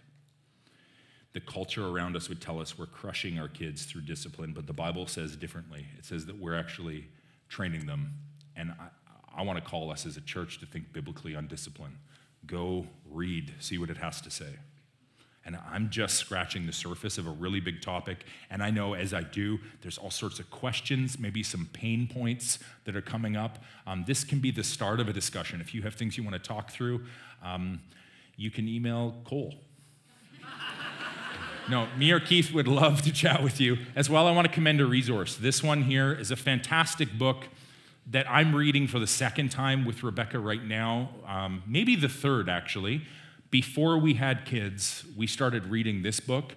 [1.37, 4.73] the culture around us would tell us we're crushing our kids through discipline, but the
[4.73, 5.85] Bible says differently.
[5.95, 7.07] It says that we're actually
[7.47, 8.13] training them.
[8.55, 11.95] And I, I want to call us as a church to think biblically on discipline.
[12.47, 14.55] Go read, see what it has to say.
[15.47, 18.25] And I'm just scratching the surface of a really big topic.
[18.49, 22.59] And I know as I do, there's all sorts of questions, maybe some pain points
[22.83, 23.63] that are coming up.
[23.85, 25.61] Um, this can be the start of a discussion.
[25.61, 27.05] If you have things you want to talk through,
[27.41, 27.79] um,
[28.35, 29.53] you can email Cole
[31.69, 33.77] no, me or Keith would love to chat with you.
[33.95, 35.37] As well, I want to commend a resource.
[35.37, 37.45] This one here is a fantastic book
[38.09, 42.49] that I'm reading for the second time with Rebecca right now, um, maybe the third
[42.49, 43.03] actually.
[43.49, 46.55] Before we had kids, we started reading this book.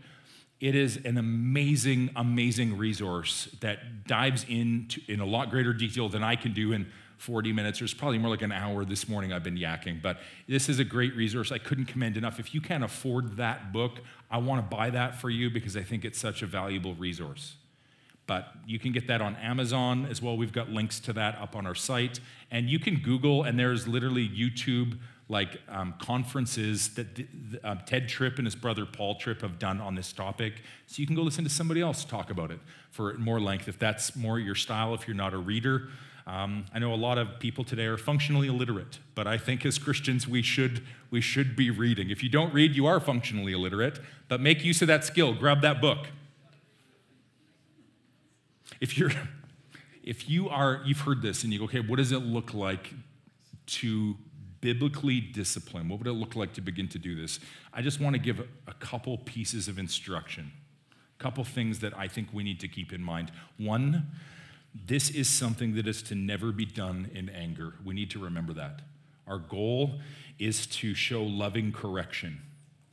[0.61, 6.23] It is an amazing, amazing resource that dives into in a lot greater detail than
[6.23, 6.91] I can do in
[7.21, 10.01] 40 minutes, it's probably more like an hour this morning I've been yakking.
[10.01, 11.53] But this is a great resource.
[11.53, 12.41] I couldn't commend enough.
[12.41, 15.83] If you can't afford that book, I want to buy that for you because I
[15.83, 17.57] think it's such a valuable resource.
[18.31, 20.37] But you can get that on Amazon as well.
[20.37, 22.21] We've got links to that up on our site.
[22.53, 27.27] And you can Google, and there's literally YouTube like um, conferences that the,
[27.65, 30.63] uh, Tedd Tripp and his brother Paul Tripp have done on this topic.
[30.87, 32.61] So you can go listen to somebody else talk about it
[32.93, 35.89] for more length if that's more your style, if you're not a reader.
[36.25, 39.77] Um, I know a lot of people today are functionally illiterate, but I think as
[39.77, 42.11] Christians we should, we should be reading.
[42.11, 45.35] If you don't read, you are functionally illiterate, but make use of that skill.
[45.35, 46.07] Grab that book.
[48.81, 49.13] If you're
[50.03, 52.93] if you are you've heard this and you go, okay, what does it look like
[53.67, 54.17] to
[54.61, 55.89] biblically discipline?
[55.89, 57.41] What would it look like to begin to do this?
[57.73, 60.53] I just want to give a, couple pieces of instruction,
[61.19, 63.31] a couple things that I think we need to keep in mind.
[63.59, 64.07] One,
[64.75, 67.75] this is something that is to never be done in anger.
[67.85, 68.83] We need to remember that.
[69.27, 70.01] Our goal
[70.39, 72.41] is to show loving correction.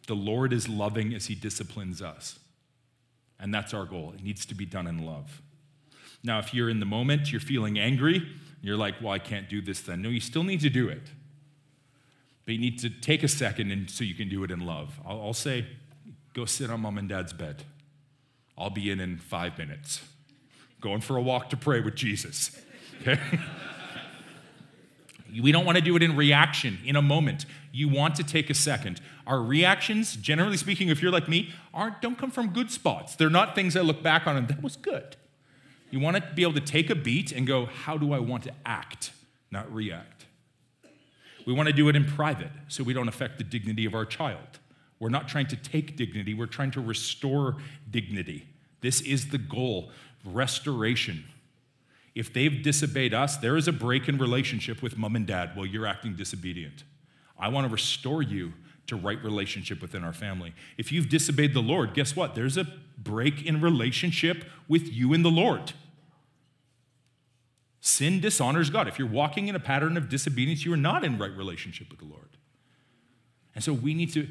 [0.08, 2.40] The Lord is loving as He disciplines us.
[3.40, 4.14] And that's our goal.
[4.16, 5.42] It needs to be done in love.
[6.28, 8.21] Now, if you're in the moment, you're feeling angry,
[8.61, 10.01] you're like, well, I can't do this then.
[10.01, 11.03] No, you still need to do it.
[12.45, 14.99] But you need to take a second and so you can do it in love.
[15.05, 15.65] I'll, I'll say,
[16.34, 17.63] go sit on mom and dad's bed.
[18.57, 20.01] I'll be in in five minutes.
[20.82, 22.61] Going for a walk to pray with Jesus.
[22.99, 23.19] Okay?
[25.39, 27.45] we don't want to do it in reaction, in a moment.
[27.71, 28.99] You want to take a second.
[29.28, 33.15] Our reactions, generally speaking, if you're like me, aren't don't come from good spots.
[33.15, 35.15] They're not things I look back on and that was good.
[35.90, 38.44] You want to be able to take a beat and go, how do I want
[38.44, 39.12] to act,
[39.52, 40.26] not react?
[41.46, 44.06] We want to do it in private so we don't affect the dignity of our
[44.06, 44.60] child.
[45.00, 47.58] We're not trying to take dignity, we're trying to restore
[47.90, 48.48] dignity.
[48.82, 49.92] This is the goal
[50.26, 51.24] restoration.
[52.16, 55.66] If they've disobeyed us, there is a break in relationship with mom and dad while
[55.66, 56.84] you're acting disobedient.
[57.40, 58.54] I want to restore you
[58.88, 60.54] to right relationship within our family.
[60.78, 62.34] If you've disobeyed the Lord, guess what?
[62.34, 62.66] There's a
[62.98, 65.74] break in relationship with you and the Lord.
[67.80, 68.88] Sin dishonors God.
[68.88, 72.00] If you're walking in a pattern of disobedience, you are not in right relationship with
[72.00, 72.38] the Lord.
[73.56, 74.28] And so we need to,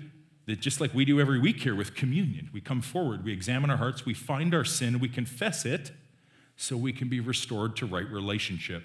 [0.57, 3.77] just like we do every week here with communion, we come forward, we examine our
[3.77, 5.93] hearts, we find our sin, we confess it
[6.57, 8.85] so we can be restored to right relationship.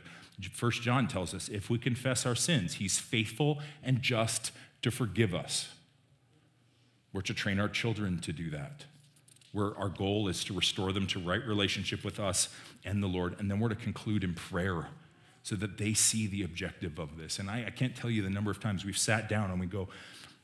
[0.53, 4.51] First John tells us if we confess our sins, he's faithful and just
[4.81, 5.69] to forgive us.
[7.13, 8.85] We're to train our children to do that
[9.51, 12.49] where our goal is to restore them to right relationship with us
[12.85, 13.35] and the Lord.
[13.39, 14.87] And then we're to conclude in prayer
[15.43, 17.39] so that they see the objective of this.
[17.39, 19.65] And I, I can't tell you the number of times we've sat down and we
[19.65, 19.89] go,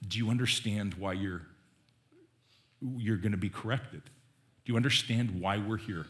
[0.07, 1.43] Do you understand why you're,
[2.81, 4.01] you're going to be corrected?
[4.03, 6.05] Do you understand why we're here?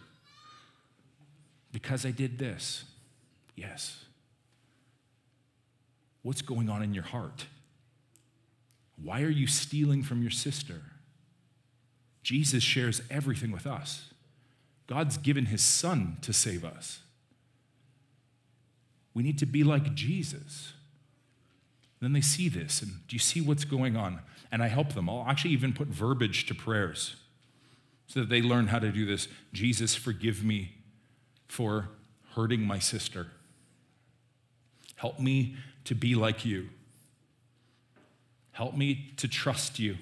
[1.71, 2.85] Because I did this.
[3.55, 4.03] Yes.
[6.23, 7.45] What's going on in your heart?
[9.01, 10.81] Why are you stealing from your sister?
[12.27, 14.09] Jesus shares everything with us.
[14.85, 16.99] God's given his son to save us.
[19.13, 20.73] We need to be like Jesus.
[22.01, 24.19] Then they see this, and do you see what's going on?
[24.51, 25.09] And I help them.
[25.09, 27.15] I'll actually even put verbiage to prayers
[28.07, 29.29] so that they learn how to do this.
[29.53, 30.73] Jesus, forgive me
[31.47, 31.87] for
[32.35, 33.27] hurting my sister.
[34.97, 35.55] Help me
[35.85, 36.67] to be like you.
[38.51, 39.95] Help me to trust you.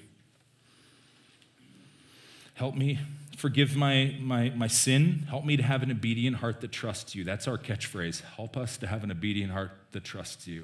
[2.56, 2.98] Help me
[3.36, 5.26] forgive my, my, my sin.
[5.28, 7.22] Help me to have an obedient heart that trusts you.
[7.22, 8.22] That's our catchphrase.
[8.22, 10.62] Help us to have an obedient heart that trusts you.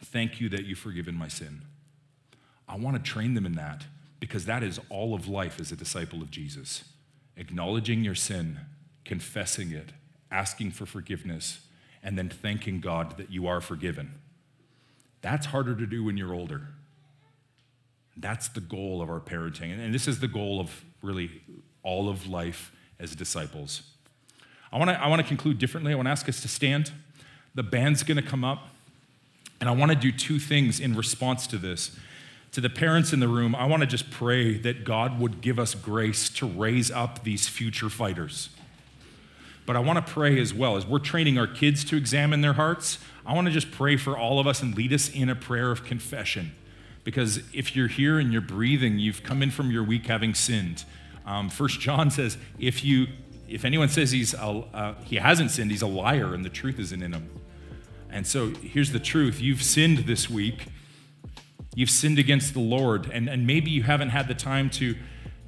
[0.00, 1.62] Thank you that you've forgiven my sin.
[2.68, 3.86] I want to train them in that
[4.20, 6.84] because that is all of life as a disciple of Jesus.
[7.36, 8.60] Acknowledging your sin,
[9.04, 9.90] confessing it,
[10.30, 11.58] asking for forgiveness,
[12.04, 14.14] and then thanking God that you are forgiven.
[15.22, 16.68] That's harder to do when you're older.
[18.20, 19.78] That's the goal of our parenting.
[19.78, 21.42] And this is the goal of really
[21.82, 23.82] all of life as disciples.
[24.72, 25.92] I want to I want to conclude differently.
[25.92, 26.92] I want to ask us to stand.
[27.54, 28.68] The band's to come up.
[29.60, 31.96] And I want to do two things in response to this.
[32.52, 35.58] To the parents in the room, I want to just pray that God would give
[35.58, 38.50] us grace to raise up these future fighters.
[39.66, 42.54] But I want to pray as well as we're training our kids to examine their
[42.54, 42.98] hearts.
[43.26, 45.70] I want to just pray for all of us and lead us in a prayer
[45.70, 46.52] of confession
[47.08, 50.84] because if you're here and you're breathing, you've come in from your week having sinned.
[51.24, 53.06] Um, First John says, if you
[53.48, 56.78] if anyone says he's a, uh, he hasn't sinned, he's a liar, and the truth
[56.78, 57.30] isn't in him.
[58.10, 60.66] And so here's the truth: you've sinned this week.
[61.74, 64.94] You've sinned against the Lord, and, and maybe you haven't had the time to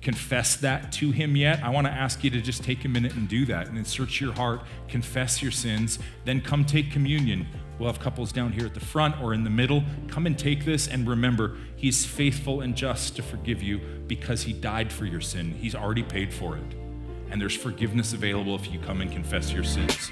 [0.00, 3.12] confess that to Him yet, I want to ask you to just take a minute
[3.14, 7.46] and do that and then search your heart, confess your sins, then come take communion.
[7.80, 9.84] We'll have couples down here at the front or in the middle.
[10.08, 14.52] Come and take this and remember, He's faithful and just to forgive you because He
[14.52, 15.54] died for your sin.
[15.54, 16.74] He's already paid for it.
[17.30, 20.10] And there's forgiveness available if you come and confess your sins.